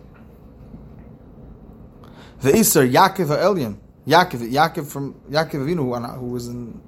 The 2.41 2.51
Isser 2.51 2.91
Yaakov 2.91 3.27
Elyon, 3.27 3.77
Yaakov, 4.05 4.51
Yaakov 4.51 4.87
from 4.87 5.13
Yaakov 5.29 5.65
Avinu, 5.65 6.19
who 6.19 6.27
was 6.27 6.47
in 6.47 6.81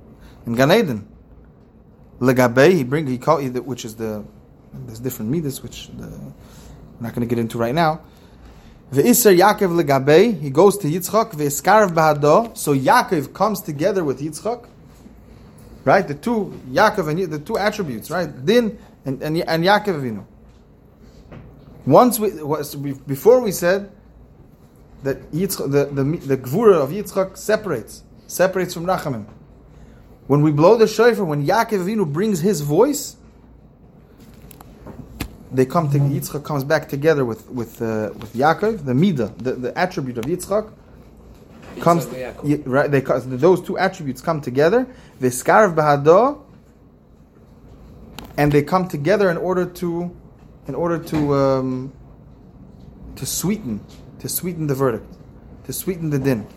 in 0.46 0.54
Gan 0.54 0.72
Eden. 0.72 1.08
Legabe, 2.20 2.72
he 2.72 2.84
bring 2.84 3.08
he 3.08 3.18
called 3.18 3.56
which 3.66 3.86
is 3.86 3.96
the 3.96 4.26
there's 4.74 5.00
different 5.00 5.32
midas 5.32 5.64
which 5.64 5.88
the, 5.88 6.06
I'm 6.06 6.34
not 7.00 7.14
going 7.14 7.28
to 7.28 7.34
get 7.34 7.40
into 7.40 7.58
right 7.58 7.76
now. 7.76 8.02
The 8.96 9.02
Yaakov 9.02 9.84
legabe, 9.84 10.40
he 10.40 10.50
goes 10.50 10.78
to 10.78 10.88
Yitzchak, 10.88 11.32
ve'eskarav 11.32 11.90
bahado, 11.90 12.56
so 12.56 12.74
Yaakov 12.74 13.34
comes 13.34 13.60
together 13.60 14.06
with 14.06 14.22
Yitzchak, 14.22 14.70
right? 15.84 16.08
The 16.08 16.14
two, 16.14 16.58
Yaakov 16.70 17.10
and 17.10 17.30
the 17.30 17.40
two 17.40 17.58
attributes, 17.58 18.10
right? 18.10 18.46
Din 18.46 18.80
and, 19.04 19.22
and, 19.22 19.38
and 19.38 19.64
Yaakov 19.66 20.00
Avinu. 20.00 20.26
Once 21.86 22.20
we, 22.20 22.94
before 22.94 23.42
we 23.42 23.52
said 23.52 23.92
that 25.04 25.30
Yitzchak, 25.34 25.70
the, 25.70 25.86
the, 25.88 26.04
the 26.28 26.38
Gvura 26.38 26.76
of 26.76 26.92
Yitzchak 26.92 27.36
separates, 27.36 28.02
separates 28.28 28.74
from 28.74 28.86
Rachamim. 28.86 29.26
When 30.28 30.42
we 30.42 30.54
blow 30.54 30.78
the 30.78 30.88
shofar, 30.88 31.26
when 31.26 31.46
Yaakov 31.46 31.84
Avinu 31.84 32.10
brings 32.10 32.40
his 32.40 32.62
voice, 32.62 33.18
they 35.56 35.66
come 35.66 35.90
to 35.92 36.00
Yitzchak 36.00 36.44
comes 36.44 36.64
back 36.64 36.90
together 36.90 37.26
with 37.26 37.50
with 37.50 37.82
uh, 37.82 38.12
with 38.16 38.34
Yaakov, 38.34 38.86
the 38.86 38.94
midah, 38.94 39.38
the, 39.38 39.54
the 39.54 39.78
attribute 39.78 40.18
of 40.18 40.26
Yitzchak. 40.26 40.72
Comes 41.82 42.06
right. 42.66 42.90
They 42.90 43.02
those 43.02 43.62
two 43.62 43.78
attributes 43.78 44.22
come 44.22 44.42
together. 44.42 44.88
V'skarav 45.20 45.76
bahado, 45.76 46.42
and 48.38 48.52
they 48.52 48.64
come 48.64 48.88
together 48.88 49.30
in 49.30 49.38
order 49.38 49.66
to, 49.66 50.16
in 50.68 50.76
order 50.76 50.98
to, 51.00 51.36
um, 51.36 51.94
to 53.18 53.26
sweeten, 53.26 53.82
to 54.20 54.30
sweeten 54.30 54.68
the 54.68 54.76
verdict, 54.76 55.06
to 55.66 55.74
sweeten 55.74 56.10
the 56.10 56.20
din. 56.20 56.48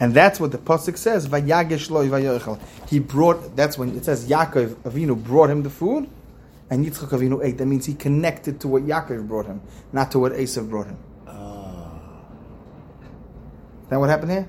And 0.00 0.12
that's 0.12 0.40
what 0.40 0.50
the 0.50 0.58
pasuk 0.58 0.96
says. 0.96 1.28
Vayagesh 1.28 1.88
lo 1.88 2.58
He 2.88 2.98
brought. 2.98 3.54
That's 3.54 3.78
when 3.78 3.96
it 3.96 4.04
says 4.04 4.28
Yaakov 4.28 4.74
Avinu 4.82 5.22
brought 5.22 5.50
him 5.50 5.62
the 5.62 5.70
food 5.70 6.10
and 6.70 6.84
Yitzchak 6.84 7.08
Avinu 7.08 7.44
ate. 7.44 7.58
That 7.58 7.66
means 7.66 7.86
he 7.86 7.94
connected 7.94 8.60
to 8.60 8.68
what 8.68 8.84
Yaakov 8.84 9.28
brought 9.28 9.46
him, 9.46 9.60
not 9.92 10.10
to 10.12 10.18
what 10.18 10.32
Esav 10.32 10.68
brought 10.68 10.86
him. 10.86 10.98
Uh. 11.26 11.98
Is 13.82 13.88
that 13.90 14.00
what 14.00 14.10
happened 14.10 14.32
here? 14.32 14.48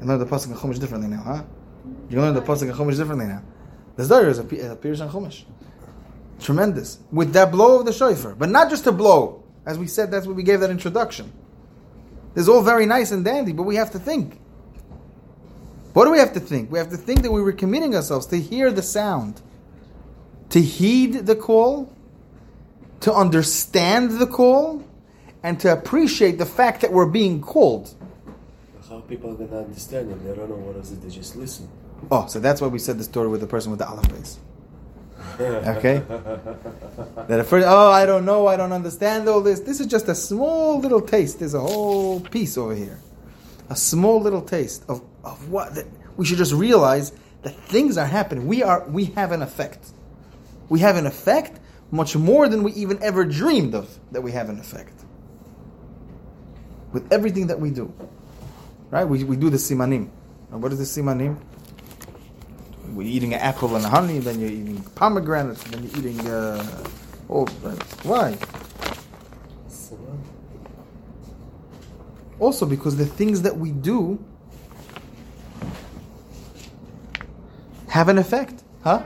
You 0.00 0.06
learn 0.06 0.18
the 0.18 0.26
pasuk 0.26 0.56
Chumash 0.56 0.80
differently 0.80 1.08
now, 1.08 1.22
huh? 1.22 1.42
You 2.08 2.20
learn 2.20 2.34
the 2.34 2.40
pasuk 2.40 2.72
Chumash 2.74 2.96
differently 2.96 3.26
now. 3.26 3.42
The 3.96 4.04
Zohar 4.04 4.28
is 4.28 4.38
appears 4.38 5.00
in 5.00 5.08
Chumash. 5.08 5.44
Tremendous 6.40 7.00
with 7.12 7.32
that 7.34 7.50
blow 7.50 7.80
of 7.80 7.86
the 7.86 7.92
shofar, 7.92 8.34
but 8.34 8.48
not 8.48 8.70
just 8.70 8.86
a 8.86 8.92
blow. 8.92 9.44
As 9.66 9.78
we 9.78 9.86
said, 9.86 10.10
that's 10.10 10.26
what 10.26 10.36
we 10.36 10.42
gave 10.42 10.60
that 10.60 10.70
introduction. 10.70 11.30
It's 12.34 12.48
all 12.48 12.62
very 12.62 12.86
nice 12.86 13.10
and 13.10 13.24
dandy, 13.24 13.52
but 13.52 13.64
we 13.64 13.76
have 13.76 13.90
to 13.90 13.98
think. 13.98 14.40
What 15.92 16.06
do 16.06 16.12
we 16.12 16.18
have 16.18 16.32
to 16.32 16.40
think? 16.40 16.70
We 16.70 16.78
have 16.78 16.88
to 16.90 16.96
think 16.96 17.22
that 17.22 17.32
we 17.32 17.42
were 17.42 17.52
committing 17.52 17.94
ourselves 17.94 18.26
to 18.26 18.40
hear 18.40 18.70
the 18.70 18.82
sound 18.82 19.42
to 20.50 20.60
heed 20.60 21.26
the 21.26 21.36
call, 21.36 21.92
to 23.00 23.12
understand 23.12 24.18
the 24.18 24.26
call, 24.26 24.84
and 25.42 25.58
to 25.60 25.72
appreciate 25.72 26.38
the 26.38 26.46
fact 26.46 26.82
that 26.82 26.92
we're 26.92 27.06
being 27.06 27.40
called. 27.40 27.94
How 28.88 29.00
people 29.00 29.30
are 29.30 29.34
going 29.34 29.50
to 29.50 29.58
understand 29.58 30.10
if 30.10 30.22
they 30.24 30.34
don't 30.34 30.50
know 30.50 30.56
what 30.56 30.76
is 30.76 30.90
it, 30.90 31.00
they 31.00 31.10
just 31.10 31.36
listen. 31.36 31.68
Oh, 32.10 32.26
so 32.26 32.40
that's 32.40 32.60
why 32.60 32.66
we 32.66 32.80
said 32.80 32.98
the 32.98 33.04
story 33.04 33.28
with 33.28 33.40
the 33.40 33.46
person 33.46 33.70
with 33.70 33.78
the 33.78 33.86
Aleph 33.86 34.08
Beis. 34.08 34.36
okay? 35.40 36.02
that 37.28 37.40
at 37.40 37.46
first, 37.46 37.66
oh, 37.68 37.90
I 37.90 38.04
don't 38.04 38.24
know, 38.24 38.48
I 38.48 38.56
don't 38.56 38.72
understand 38.72 39.28
all 39.28 39.40
this. 39.40 39.60
This 39.60 39.78
is 39.78 39.86
just 39.86 40.08
a 40.08 40.14
small 40.14 40.80
little 40.80 41.00
taste. 41.00 41.38
There's 41.38 41.54
a 41.54 41.60
whole 41.60 42.20
piece 42.20 42.58
over 42.58 42.74
here. 42.74 42.98
A 43.68 43.76
small 43.76 44.20
little 44.20 44.42
taste 44.42 44.84
of, 44.88 45.02
of 45.22 45.48
what 45.48 45.76
that 45.76 45.86
we 46.16 46.26
should 46.26 46.38
just 46.38 46.52
realize 46.52 47.12
that 47.42 47.54
things 47.54 47.96
are 47.96 48.06
happening. 48.06 48.48
We 48.48 48.64
are 48.64 48.86
we 48.88 49.04
have 49.06 49.30
an 49.30 49.42
effect 49.42 49.92
we 50.70 50.78
have 50.80 50.96
an 50.96 51.06
effect 51.06 51.60
much 51.90 52.16
more 52.16 52.48
than 52.48 52.62
we 52.62 52.72
even 52.72 53.02
ever 53.02 53.24
dreamed 53.24 53.74
of 53.74 53.98
that 54.12 54.22
we 54.22 54.32
have 54.32 54.48
an 54.48 54.58
effect. 54.58 54.94
With 56.92 57.12
everything 57.12 57.48
that 57.48 57.60
we 57.60 57.70
do. 57.70 57.92
Right? 58.90 59.04
We, 59.04 59.24
we 59.24 59.36
do 59.36 59.50
the 59.50 59.58
simanim. 59.58 60.08
And 60.50 60.62
what 60.62 60.72
is 60.72 60.78
the 60.78 61.02
simanim? 61.02 61.38
We're 62.88 63.06
eating 63.06 63.34
an 63.34 63.40
apple 63.40 63.76
and 63.76 63.84
a 63.84 63.88
honey, 63.88 64.20
then 64.20 64.40
you're 64.40 64.50
eating 64.50 64.82
pomegranates, 64.94 65.62
then 65.64 65.82
you're 65.84 65.98
eating. 65.98 66.26
Uh, 66.26 66.88
oh, 67.28 67.46
why? 68.04 68.38
Also, 72.38 72.64
because 72.64 72.96
the 72.96 73.06
things 73.06 73.42
that 73.42 73.56
we 73.56 73.70
do 73.70 74.24
have 77.88 78.08
an 78.08 78.18
effect. 78.18 78.62
Huh? 78.82 79.02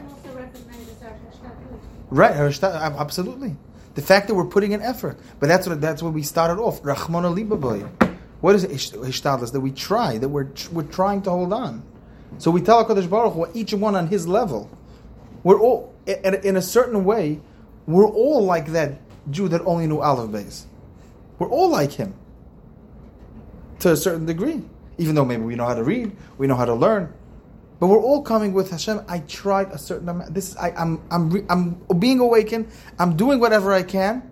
Right, 2.10 2.34
absolutely. 2.34 3.56
The 3.94 4.02
fact 4.02 4.28
that 4.28 4.34
we're 4.34 4.46
putting 4.46 4.74
an 4.74 4.82
effort, 4.82 5.18
but 5.40 5.48
that's 5.48 5.66
what 5.66 5.80
that's 5.80 6.02
what 6.02 6.12
we 6.12 6.22
started 6.22 6.60
off. 6.60 6.82
Rachmana 6.82 7.34
libaboy. 7.34 7.88
What 8.40 8.54
is 8.56 8.64
ish- 8.64 8.92
hishtadlus? 8.92 9.52
That 9.52 9.60
we 9.60 9.70
try, 9.70 10.18
that 10.18 10.28
we're 10.28 10.48
we're 10.72 10.82
trying 10.82 11.22
to 11.22 11.30
hold 11.30 11.52
on. 11.52 11.82
So 12.38 12.50
we 12.50 12.60
tell 12.60 12.84
Hakadosh 12.84 13.08
Baruch 13.08 13.34
Hu, 13.34 13.46
each 13.54 13.72
one 13.72 13.94
on 13.94 14.08
his 14.08 14.26
level. 14.26 14.68
We're 15.44 15.60
all 15.60 15.94
in 16.06 16.56
a 16.56 16.62
certain 16.62 17.04
way. 17.04 17.40
We're 17.86 18.08
all 18.08 18.44
like 18.44 18.68
that 18.68 19.00
Jew 19.30 19.48
that 19.48 19.62
only 19.62 19.86
knew 19.86 20.00
Aleph 20.00 20.30
Beis. 20.30 20.64
We're 21.38 21.48
all 21.48 21.68
like 21.68 21.92
him 21.92 22.14
to 23.80 23.92
a 23.92 23.96
certain 23.96 24.26
degree, 24.26 24.62
even 24.98 25.14
though 25.14 25.24
maybe 25.24 25.42
we 25.42 25.54
know 25.54 25.66
how 25.66 25.74
to 25.74 25.84
read, 25.84 26.16
we 26.38 26.46
know 26.46 26.54
how 26.54 26.64
to 26.64 26.74
learn, 26.74 27.12
but 27.80 27.88
we're 27.88 28.00
all 28.00 28.22
coming 28.22 28.52
with 28.52 28.70
Hashem. 28.70 29.04
I 29.08 29.18
tried 29.20 29.70
a 29.72 29.78
certain 29.78 30.08
amount. 30.08 30.34
This 30.34 30.50
is 30.50 30.56
I, 30.56 30.70
I'm 30.70 31.02
I'm 31.10 31.46
I'm 31.50 31.98
being 31.98 32.20
awakened. 32.20 32.68
I'm 32.98 33.16
doing 33.16 33.40
whatever 33.40 33.72
I 33.72 33.82
can. 33.82 34.30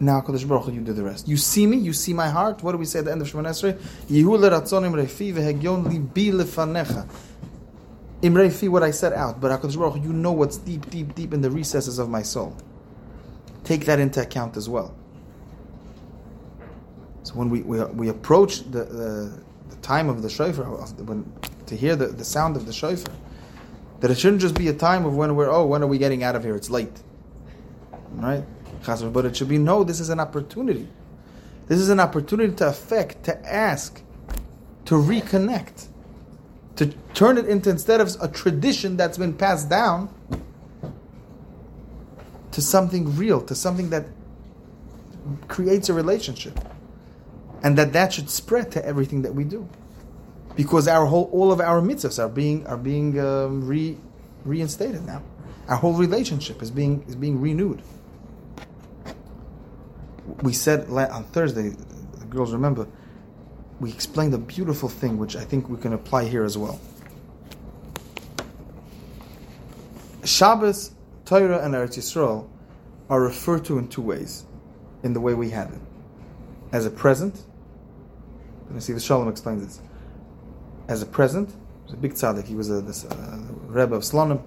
Now, 0.00 0.20
Kodesh 0.20 0.46
Baruch 0.46 0.66
Hu, 0.66 0.72
you 0.72 0.80
do 0.80 0.92
the 0.92 1.02
rest. 1.02 1.26
You 1.26 1.36
see 1.36 1.66
me. 1.66 1.76
You 1.76 1.92
see 1.92 2.12
my 2.12 2.28
heart. 2.28 2.62
What 2.62 2.72
do 2.72 2.78
we 2.78 2.84
say 2.84 3.00
at 3.00 3.06
the 3.06 3.12
end 3.12 3.20
of 3.20 3.28
Shemoneh 3.28 3.48
Esrei? 3.48 3.78
Yehu 4.08 4.38
leratzonim 4.38 4.92
refi 4.92 5.32
vehegyon 5.32 5.86
libi 5.86 6.32
lefanecha. 6.32 7.08
Imrei 8.22 8.52
fi 8.52 8.68
what 8.68 8.82
I 8.82 8.90
set 8.90 9.12
out, 9.12 9.40
but 9.40 9.50
Hakadosh 9.50 9.76
Baruch 9.76 10.02
you 10.02 10.12
know 10.12 10.32
what's 10.32 10.56
deep, 10.56 10.88
deep, 10.90 11.14
deep 11.14 11.32
in 11.32 11.40
the 11.40 11.50
recesses 11.50 11.98
of 11.98 12.08
my 12.08 12.22
soul. 12.22 12.56
Take 13.64 13.86
that 13.86 13.98
into 13.98 14.20
account 14.20 14.56
as 14.56 14.68
well. 14.68 14.94
So 17.24 17.34
when 17.34 17.50
we 17.50 17.62
we, 17.62 17.84
we 17.84 18.08
approach 18.08 18.70
the, 18.70 18.84
the 18.84 19.42
the 19.68 19.76
time 19.82 20.08
of 20.08 20.22
the 20.22 20.30
shofar, 20.30 20.64
when 20.64 21.30
to 21.68 21.76
hear 21.76 21.96
the, 21.96 22.06
the 22.06 22.24
sound 22.24 22.56
of 22.56 22.66
the 22.66 22.72
shofar, 22.72 23.14
that 24.00 24.10
it 24.10 24.18
shouldn't 24.18 24.40
just 24.42 24.54
be 24.56 24.68
a 24.68 24.72
time 24.72 25.04
of 25.04 25.16
when 25.16 25.34
we're 25.36 25.50
oh 25.50 25.66
when 25.66 25.82
are 25.82 25.86
we 25.86 25.98
getting 25.98 26.22
out 26.22 26.36
of 26.36 26.44
here? 26.44 26.56
It's 26.56 26.70
late, 26.70 27.02
right? 28.12 28.44
But 28.86 29.26
it 29.26 29.36
should 29.36 29.48
be 29.48 29.58
no. 29.58 29.84
This 29.84 30.00
is 30.00 30.08
an 30.08 30.20
opportunity. 30.20 30.88
This 31.66 31.78
is 31.78 31.90
an 31.90 32.00
opportunity 32.00 32.54
to 32.54 32.68
affect, 32.68 33.24
to 33.24 33.46
ask, 33.46 34.00
to 34.86 34.94
reconnect, 34.94 35.88
to 36.76 36.86
turn 37.12 37.36
it 37.36 37.46
into 37.46 37.68
instead 37.68 38.00
of 38.00 38.16
a 38.22 38.28
tradition 38.28 38.96
that's 38.96 39.18
been 39.18 39.34
passed 39.34 39.68
down 39.68 40.08
to 42.52 42.62
something 42.62 43.14
real, 43.16 43.42
to 43.42 43.54
something 43.54 43.90
that 43.90 44.06
creates 45.48 45.90
a 45.90 45.92
relationship, 45.92 46.58
and 47.62 47.76
that 47.76 47.92
that 47.92 48.14
should 48.14 48.30
spread 48.30 48.72
to 48.72 48.84
everything 48.86 49.22
that 49.22 49.34
we 49.34 49.44
do, 49.44 49.68
because 50.58 50.88
our 50.88 51.06
whole 51.06 51.30
all 51.32 51.52
of 51.52 51.60
our 51.60 51.80
mitzvahs 51.80 52.18
are 52.18 52.28
being 52.28 52.66
are 52.66 52.76
being 52.76 53.16
um, 53.20 53.64
re 53.64 53.96
reinstated 54.44 55.06
now. 55.06 55.22
Our 55.68 55.76
whole 55.76 55.92
relationship 55.92 56.62
is 56.62 56.70
being 56.72 57.04
is 57.06 57.14
being 57.14 57.40
renewed. 57.40 57.80
We 60.42 60.52
said 60.52 60.90
on 60.90 61.22
Thursday, 61.26 61.68
the 61.68 62.24
girls 62.24 62.52
remember, 62.52 62.88
we 63.78 63.90
explained 63.92 64.34
a 64.34 64.38
beautiful 64.38 64.88
thing 64.88 65.16
which 65.16 65.36
I 65.36 65.44
think 65.44 65.68
we 65.68 65.78
can 65.78 65.92
apply 65.92 66.24
here 66.24 66.42
as 66.42 66.58
well. 66.58 66.80
Shabbos, 70.24 70.90
Torah, 71.24 71.64
and 71.64 71.72
Eretz 71.72 71.96
Yisrael 71.96 72.48
are 73.08 73.20
referred 73.20 73.64
to 73.66 73.78
in 73.78 73.86
two 73.86 74.02
ways, 74.02 74.44
in 75.04 75.12
the 75.12 75.20
way 75.20 75.34
we 75.34 75.50
have 75.50 75.72
it. 75.72 75.80
As 76.72 76.84
a 76.84 76.90
present, 76.90 77.44
let 78.66 78.74
me 78.74 78.80
see 78.80 78.92
if 78.92 79.00
Shalom 79.00 79.28
explains 79.28 79.64
this. 79.64 79.87
As 80.88 81.02
a 81.02 81.06
present, 81.06 81.50
he 81.50 81.84
was 81.84 81.92
a 81.92 81.96
big 81.96 82.14
tzaddik, 82.14 82.46
he 82.46 82.54
was 82.54 82.70
a 82.70 82.80
this, 82.80 83.04
uh, 83.04 83.38
Rebbe 83.66 83.94
of 83.94 84.02
Slonim, 84.02 84.42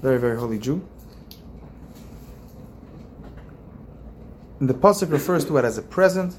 very, 0.00 0.18
very 0.18 0.38
holy 0.38 0.58
Jew. 0.58 0.86
And 4.60 4.68
the 4.68 4.74
pasuk 4.74 5.10
refers 5.10 5.44
to 5.46 5.56
it 5.56 5.64
as 5.64 5.78
a 5.78 5.82
present 5.82 6.36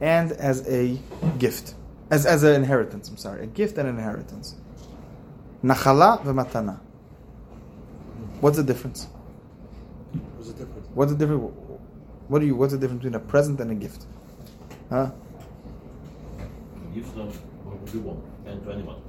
and 0.00 0.32
as 0.32 0.66
a 0.68 0.98
gift, 1.38 1.74
as 2.10 2.26
as 2.26 2.42
an 2.42 2.54
inheritance. 2.54 3.08
I'm 3.08 3.16
sorry, 3.16 3.44
a 3.44 3.46
gift 3.46 3.78
and 3.78 3.88
an 3.88 3.96
inheritance. 3.96 4.56
Nachala 5.62 6.22
v'matana. 6.24 6.80
What's 8.40 8.56
the 8.56 8.62
difference? 8.62 9.08
What's 10.36 10.48
the 10.52 10.64
difference? 10.64 10.88
What's 10.94 11.12
the 11.12 11.18
difference? 11.18 11.54
What 12.28 12.38
do 12.40 12.46
you? 12.46 12.56
What's 12.56 12.72
the 12.72 12.78
difference 12.78 13.02
between 13.02 13.14
a 13.14 13.24
present 13.24 13.60
and 13.60 13.70
a 13.70 13.74
gift? 13.74 14.06
Huh? 14.90 15.10
Give 16.94 17.06
them 17.94 18.04
what 18.04 18.14
you 18.14 18.48
want 18.48 18.56
and 18.60 18.64
to 18.64 18.72
anyone. 18.72 19.02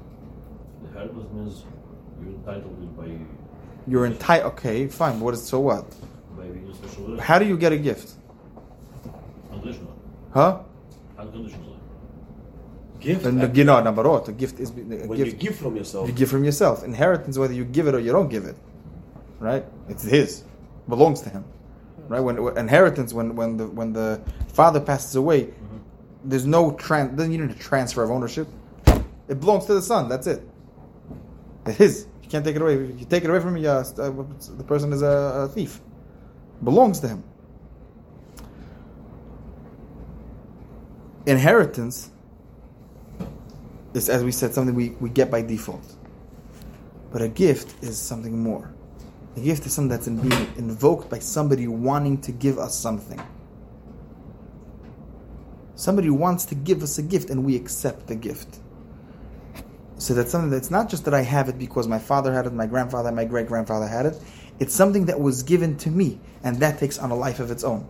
The 0.81 0.87
inheritance 0.89 1.31
means 1.33 1.63
you're 2.21 2.33
entitled 2.33 2.97
by 2.97 3.17
You're 3.87 4.05
entitled. 4.05 4.53
Okay, 4.53 4.87
fine. 4.87 5.19
What 5.19 5.33
is 5.33 5.43
so 5.43 5.59
what? 5.59 5.85
by 6.35 6.53
being 6.53 6.69
a 6.69 6.73
special 6.73 7.03
relation. 7.03 7.25
How 7.25 7.39
do 7.39 7.45
you 7.45 7.57
get 7.57 7.71
a 7.71 7.77
gift? 7.77 8.13
Unconditional. 9.51 9.95
Huh? 10.33 10.59
Unconditionally. 11.17 11.79
Gift. 12.99 13.25
And 13.25 13.55
you 13.55 13.63
know, 13.63 13.81
navarot. 13.81 14.27
A 14.27 14.31
gift 14.31 14.59
is 14.59 14.69
a 14.69 14.73
when 14.73 15.17
gift. 15.17 15.31
you 15.31 15.37
give 15.37 15.55
from 15.55 15.75
yourself. 15.75 16.07
You 16.07 16.13
give 16.13 16.29
from 16.29 16.43
yourself. 16.43 16.83
Inheritance, 16.83 17.37
whether 17.37 17.53
you 17.53 17.65
give 17.65 17.87
it 17.87 17.95
or 17.95 17.99
you 17.99 18.11
don't 18.11 18.29
give 18.29 18.45
it, 18.45 18.55
right? 19.39 19.65
It's 19.89 20.03
his, 20.03 20.43
belongs 20.89 21.21
to 21.21 21.29
him, 21.29 21.45
right? 22.07 22.19
When, 22.19 22.41
when 22.41 22.57
inheritance, 22.57 23.13
when 23.13 23.35
when 23.35 23.57
the 23.57 23.67
when 23.67 23.93
the 23.93 24.21
father 24.47 24.79
passes 24.79 25.15
away, 25.15 25.43
mm-hmm. 25.43 25.77
there's 26.23 26.47
no 26.47 26.71
tran. 26.71 27.15
Doesn't 27.15 27.31
need 27.31 27.41
a 27.41 27.53
transfer 27.53 28.03
of 28.03 28.09
ownership. 28.09 28.47
It 29.27 29.39
belongs 29.39 29.65
to 29.65 29.73
the 29.73 29.81
son. 29.81 30.09
That's 30.09 30.27
it. 30.27 30.47
It's. 31.65 32.07
You 32.25 32.29
can't 32.29 32.43
take 32.43 32.55
it 32.55 32.61
away. 32.61 32.73
If 32.75 32.99
you 32.99 33.05
take 33.05 33.23
it 33.23 33.29
away 33.29 33.39
from 33.39 33.53
me, 33.53 33.67
uh, 33.67 33.83
the 33.83 34.65
person 34.65 34.91
is 34.91 35.03
a, 35.03 35.45
a 35.45 35.47
thief. 35.47 35.79
Belongs 36.63 36.99
to 37.01 37.07
him. 37.07 37.23
Inheritance 41.27 42.09
is, 43.93 44.09
as 44.09 44.23
we 44.23 44.31
said, 44.31 44.53
something 44.53 44.73
we, 44.73 44.89
we 44.99 45.09
get 45.09 45.29
by 45.29 45.43
default. 45.43 45.85
But 47.11 47.21
a 47.21 47.27
gift 47.27 47.83
is 47.83 47.97
something 47.97 48.37
more. 48.41 48.73
A 49.37 49.39
gift 49.39 49.65
is 49.65 49.73
something 49.73 49.89
that's 49.89 50.07
being 50.07 50.53
invoked 50.57 51.09
by 51.09 51.19
somebody 51.19 51.67
wanting 51.67 52.21
to 52.21 52.31
give 52.31 52.57
us 52.57 52.77
something. 52.77 53.21
Somebody 55.75 56.09
wants 56.09 56.45
to 56.45 56.55
give 56.55 56.81
us 56.81 56.97
a 56.97 57.03
gift 57.03 57.29
and 57.29 57.45
we 57.45 57.55
accept 57.55 58.07
the 58.07 58.15
gift. 58.15 58.59
So 59.97 60.13
that's 60.13 60.31
something 60.31 60.49
that's 60.49 60.71
not 60.71 60.89
just 60.89 61.05
that 61.05 61.13
I 61.13 61.21
have 61.21 61.47
it 61.49 61.57
because 61.57 61.87
my 61.87 61.99
father 61.99 62.33
had 62.33 62.45
it, 62.45 62.53
my 62.53 62.65
grandfather, 62.65 63.11
my 63.11 63.25
great 63.25 63.47
grandfather 63.47 63.87
had 63.87 64.05
it. 64.05 64.19
It's 64.59 64.73
something 64.73 65.05
that 65.05 65.19
was 65.19 65.43
given 65.43 65.77
to 65.77 65.89
me, 65.89 66.19
and 66.43 66.57
that 66.57 66.79
takes 66.79 66.97
on 66.97 67.11
a 67.11 67.15
life 67.15 67.39
of 67.39 67.51
its 67.51 67.63
own. 67.63 67.87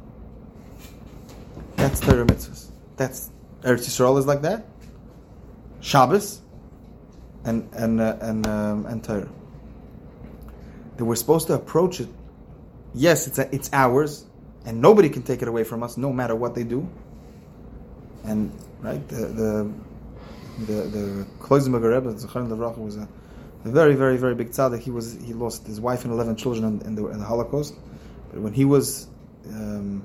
That's 1.76 2.00
Torah 2.00 2.26
mitzvahs. 2.26 2.70
That's 2.96 3.30
Eretz 3.62 3.88
Yisrael 3.88 4.18
is 4.20 4.26
like 4.26 4.42
that. 4.44 4.66
Shabbos, 5.82 6.42
and 7.44 7.70
and 7.74 8.02
uh, 8.02 8.18
and 8.22 8.48
um, 8.48 8.86
and 8.86 9.04
Torah. 9.04 9.30
That 10.98 11.06
we're 11.06 11.16
supposed 11.16 11.48
to 11.48 11.54
approach 11.54 12.00
it. 12.00 12.10
Yes, 12.94 13.28
it's 13.28 13.38
a, 13.38 13.54
it's 13.54 13.70
ours, 13.74 14.26
and 14.66 14.82
nobody 14.82 15.10
can 15.10 15.24
take 15.24 15.42
it 15.42 15.48
away 15.48 15.64
from 15.64 15.84
us, 15.84 15.98
no 15.98 16.14
matter 16.14 16.36
what 16.36 16.56
they 16.56 16.64
do. 16.64 16.88
And 18.24 18.52
right, 18.82 19.06
the 19.10 19.26
the 19.28 19.72
the 20.60 20.74
the 20.84 21.28
Kloisenberger 21.40 21.94
Rebbe, 21.96 22.18
Zechariah 22.18 22.48
Levracha, 22.48 22.78
was 22.78 22.98
a, 22.98 23.08
a 23.66 23.70
very 23.70 23.96
very 23.96 24.18
very 24.18 24.36
big 24.36 24.52
tzaddik. 24.52 24.80
He 24.80 24.92
was 24.92 25.18
he 25.24 25.34
lost 25.34 25.68
his 25.68 25.82
wife 25.82 26.04
and 26.06 26.14
eleven 26.14 26.36
children 26.36 26.80
in, 26.82 26.88
in 26.88 26.96
the 26.96 27.08
in 27.08 27.20
the 27.20 27.26
Holocaust, 27.26 27.76
but 28.32 28.42
when 28.42 28.54
he 28.54 28.66
was 28.66 29.08
um, 29.50 30.04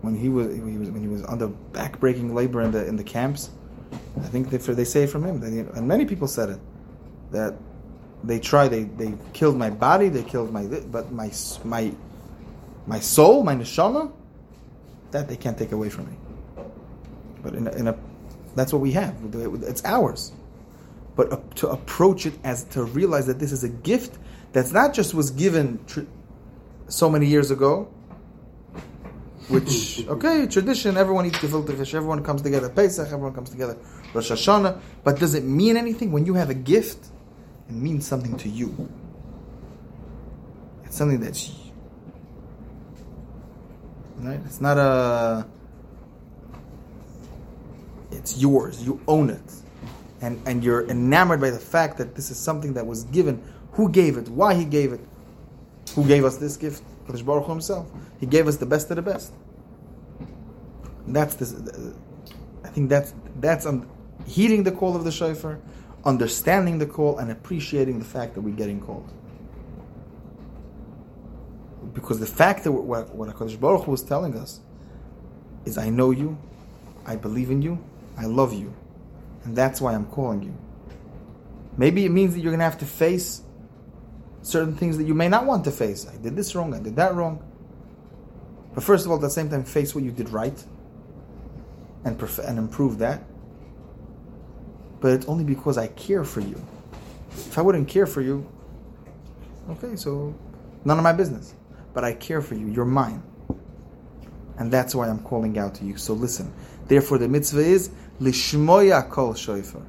when 0.00 0.14
he 0.16 0.28
was, 0.28 0.54
he 0.54 0.60
was 0.60 0.90
when 0.90 1.02
he 1.02 1.08
was 1.08 1.24
under 1.24 1.48
backbreaking 1.72 2.32
labor 2.32 2.62
in 2.62 2.70
the 2.70 2.86
in 2.86 2.96
the 2.96 3.04
camps, 3.04 3.50
I 4.18 4.26
think 4.28 4.50
they 4.50 4.58
they 4.58 4.84
say 4.84 5.06
from 5.06 5.24
him, 5.24 5.42
he- 5.42 5.60
and 5.60 5.86
many 5.86 6.04
people 6.06 6.28
said 6.28 6.50
it, 6.50 6.60
that 7.32 7.54
they 8.24 8.38
tried 8.38 8.68
they 8.68 8.84
they 8.84 9.14
killed 9.32 9.56
my 9.56 9.70
body, 9.70 10.08
they 10.08 10.22
killed 10.22 10.52
my 10.52 10.64
but 10.66 11.12
my 11.12 11.30
my 11.64 11.92
my 12.86 13.00
soul, 13.00 13.42
my 13.42 13.54
neshama, 13.54 14.12
that 15.10 15.28
they 15.28 15.36
can't 15.36 15.58
take 15.58 15.72
away 15.72 15.88
from 15.88 16.06
me. 16.06 16.16
But 17.42 17.54
in 17.54 17.66
a, 17.66 17.70
in 17.72 17.88
a 17.88 17.96
that's 18.56 18.72
what 18.72 18.82
we 18.82 18.92
have. 18.92 19.14
It's 19.34 19.84
ours. 19.84 20.32
But 21.14 21.56
to 21.56 21.68
approach 21.68 22.26
it 22.26 22.34
as 22.42 22.64
to 22.64 22.84
realize 22.84 23.26
that 23.26 23.38
this 23.38 23.52
is 23.52 23.64
a 23.64 23.68
gift 23.68 24.18
that's 24.52 24.72
not 24.72 24.94
just 24.94 25.14
was 25.14 25.30
given 25.30 25.78
tr- 25.86 26.00
so 26.88 27.08
many 27.08 27.26
years 27.26 27.50
ago, 27.50 27.88
which 29.48 30.06
okay, 30.08 30.46
tradition. 30.46 30.96
Everyone 30.96 31.26
eats 31.26 31.38
gefilte 31.38 31.76
fish. 31.76 31.94
Everyone 31.94 32.24
comes 32.24 32.42
together 32.42 32.68
Pesach. 32.68 33.06
Everyone 33.06 33.34
comes 33.34 33.50
together 33.50 33.76
Rosh 34.12 34.30
Hashanah. 34.30 34.80
But 35.04 35.18
does 35.18 35.34
it 35.34 35.44
mean 35.44 35.76
anything 35.76 36.12
when 36.12 36.26
you 36.26 36.34
have 36.34 36.50
a 36.50 36.54
gift? 36.54 37.06
It 37.68 37.74
means 37.74 38.06
something 38.06 38.36
to 38.38 38.48
you. 38.48 38.88
It's 40.84 40.96
something 40.96 41.20
that's 41.20 41.50
right. 44.18 44.40
It's 44.46 44.60
not 44.60 44.78
a. 44.78 45.46
It's 48.16 48.38
yours. 48.38 48.82
You 48.84 49.00
own 49.06 49.30
it, 49.30 49.52
and 50.20 50.40
and 50.46 50.64
you're 50.64 50.88
enamored 50.88 51.40
by 51.40 51.50
the 51.50 51.58
fact 51.58 51.98
that 51.98 52.14
this 52.14 52.30
is 52.30 52.38
something 52.38 52.74
that 52.74 52.86
was 52.86 53.04
given. 53.04 53.42
Who 53.72 53.90
gave 53.90 54.16
it? 54.16 54.28
Why 54.28 54.54
he 54.54 54.64
gave 54.64 54.92
it? 54.92 55.00
Who 55.94 56.06
gave 56.06 56.24
us 56.24 56.38
this 56.38 56.56
gift? 56.56 56.82
Kadosh 57.06 57.24
Baruch 57.24 57.46
himself. 57.46 57.90
He 58.18 58.26
gave 58.26 58.48
us 58.48 58.56
the 58.56 58.66
best 58.66 58.90
of 58.90 58.96
the 58.96 59.02
best. 59.02 59.32
That's 61.06 61.34
this. 61.34 61.54
I 62.64 62.68
think 62.68 62.88
that's 62.88 63.14
that's 63.40 63.66
um, 63.66 63.88
heeding 64.26 64.64
the 64.64 64.72
call 64.72 64.96
of 64.96 65.04
the 65.04 65.12
shofar, 65.12 65.58
understanding 66.04 66.78
the 66.78 66.86
call, 66.86 67.18
and 67.18 67.30
appreciating 67.30 67.98
the 67.98 68.04
fact 68.04 68.34
that 68.34 68.40
we're 68.40 68.56
getting 68.56 68.80
called. 68.80 69.12
Because 71.94 72.18
the 72.18 72.26
fact 72.26 72.64
that 72.64 72.72
what, 72.72 73.14
what 73.14 73.28
Hakadosh 73.28 73.58
Baruch 73.58 73.86
was 73.86 74.02
telling 74.02 74.36
us 74.36 74.60
is, 75.64 75.78
I 75.78 75.88
know 75.88 76.10
you, 76.10 76.36
I 77.06 77.16
believe 77.16 77.50
in 77.50 77.62
you, 77.62 77.82
I 78.16 78.24
love 78.24 78.52
you, 78.52 78.72
and 79.44 79.56
that's 79.56 79.80
why 79.80 79.94
I'm 79.94 80.06
calling 80.06 80.42
you. 80.42 80.56
Maybe 81.76 82.04
it 82.04 82.10
means 82.10 82.34
that 82.34 82.40
you're 82.40 82.52
going 82.52 82.60
to 82.60 82.64
have 82.64 82.78
to 82.78 82.86
face 82.86 83.42
certain 84.42 84.74
things 84.76 84.96
that 84.98 85.06
you 85.06 85.14
may 85.14 85.28
not 85.28 85.44
want 85.44 85.64
to 85.64 85.70
face. 85.70 86.06
I 86.06 86.16
did 86.16 86.36
this 86.36 86.54
wrong, 86.54 86.72
I 86.74 86.78
did 86.78 86.96
that 86.96 87.14
wrong. 87.14 87.42
But 88.74 88.84
first 88.84 89.04
of 89.04 89.10
all, 89.10 89.16
at 89.16 89.22
the 89.22 89.30
same 89.30 89.50
time, 89.50 89.64
face 89.64 89.94
what 89.94 90.04
you 90.04 90.12
did 90.12 90.30
right 90.30 90.64
and, 92.04 92.20
and 92.22 92.58
improve 92.58 92.98
that. 92.98 93.22
But 95.00 95.12
it's 95.12 95.26
only 95.26 95.44
because 95.44 95.76
I 95.78 95.88
care 95.88 96.24
for 96.24 96.40
you. 96.40 96.62
If 97.32 97.58
I 97.58 97.62
wouldn't 97.62 97.88
care 97.88 98.06
for 98.06 98.22
you, 98.22 98.48
okay, 99.70 99.96
so 99.96 100.34
none 100.84 100.98
of 100.98 101.04
my 101.04 101.12
business. 101.12 101.54
But 101.92 102.04
I 102.04 102.12
care 102.12 102.40
for 102.40 102.54
you. 102.54 102.66
You're 102.68 102.84
mine. 102.84 103.22
And 104.58 104.70
that's 104.70 104.94
why 104.94 105.08
I'm 105.08 105.22
calling 105.22 105.58
out 105.58 105.74
to 105.76 105.84
you. 105.84 105.96
So 105.96 106.14
listen. 106.14 106.52
Therefore, 106.86 107.18
the 107.18 107.28
mitzvah 107.28 107.60
is 107.60 107.90
lishmoya 108.20 109.08
kol 109.08 109.34
shofar, 109.34 109.82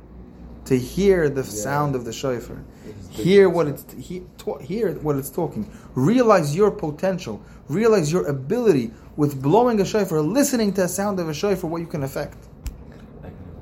to 0.65 0.77
hear 0.77 1.29
the 1.29 1.43
sound 1.43 1.95
of 1.95 2.05
the 2.05 2.13
shofar, 2.13 2.63
hear 3.09 3.49
what 3.49 3.67
it's 3.67 3.85
he, 3.99 4.23
to, 4.39 4.57
hear 4.57 4.93
what 4.99 5.15
it's 5.15 5.29
talking, 5.29 5.69
realize 5.95 6.55
your 6.55 6.71
potential, 6.71 7.41
realize 7.69 8.11
your 8.11 8.27
ability 8.27 8.91
with 9.15 9.41
blowing 9.41 9.79
a 9.81 9.85
shofar, 9.85 10.21
listening 10.21 10.73
to 10.73 10.81
the 10.81 10.87
sound 10.87 11.19
of 11.19 11.29
a 11.29 11.33
shofar, 11.33 11.69
what 11.69 11.81
you 11.81 11.87
can 11.87 12.03
affect, 12.03 12.37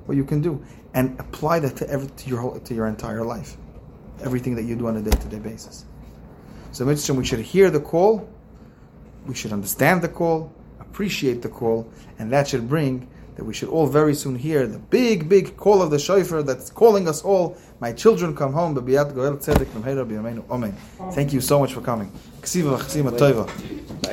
what 0.06 0.18
you 0.18 0.24
can 0.24 0.42
do, 0.42 0.64
and 0.94 1.20
apply 1.20 1.60
that 1.60 1.76
to 1.78 1.90
every 1.90 2.08
to 2.08 2.30
your 2.30 2.40
whole, 2.40 2.60
to 2.60 2.74
your 2.74 2.88
entire 2.88 3.24
life, 3.24 3.58
everything 4.22 4.56
that 4.56 4.64
you 4.64 4.76
do 4.76 4.88
on 4.88 4.98
a 4.98 5.02
day 5.02 5.12
to 5.12 5.28
day 5.28 5.40
basis. 5.40 5.86
So, 6.72 6.86
mitzvah, 6.86 7.14
we 7.14 7.26
should 7.26 7.40
hear 7.40 7.70
the 7.70 7.80
call, 7.80 8.28
we 9.26 9.36
should 9.36 9.54
understand 9.54 10.02
the 10.02 10.10
call, 10.10 10.52
appreciate 10.80 11.42
the 11.42 11.50
call, 11.50 11.90
and 12.20 12.32
that 12.32 12.48
should 12.48 12.68
bring 12.68 13.08
that 13.36 13.44
we 13.44 13.54
should 13.54 13.70
all 13.70 13.88
very 13.88 14.16
soon 14.16 14.36
hear 14.36 14.66
the 14.68 14.80
big, 14.80 15.28
big 15.28 15.58
call 15.58 15.82
of 15.82 15.92
the 15.92 16.00
shofar 16.00 16.44
that's 16.44 16.70
calling 16.70 17.08
us 17.08 17.22
all. 17.24 17.58
My 17.80 17.92
children 17.92 18.36
come 18.36 18.54
home. 18.54 18.74
Thank 21.12 21.34
you 21.34 21.42
so 21.42 21.60
much 21.60 21.74
for 21.74 21.82
coming. 21.82 22.12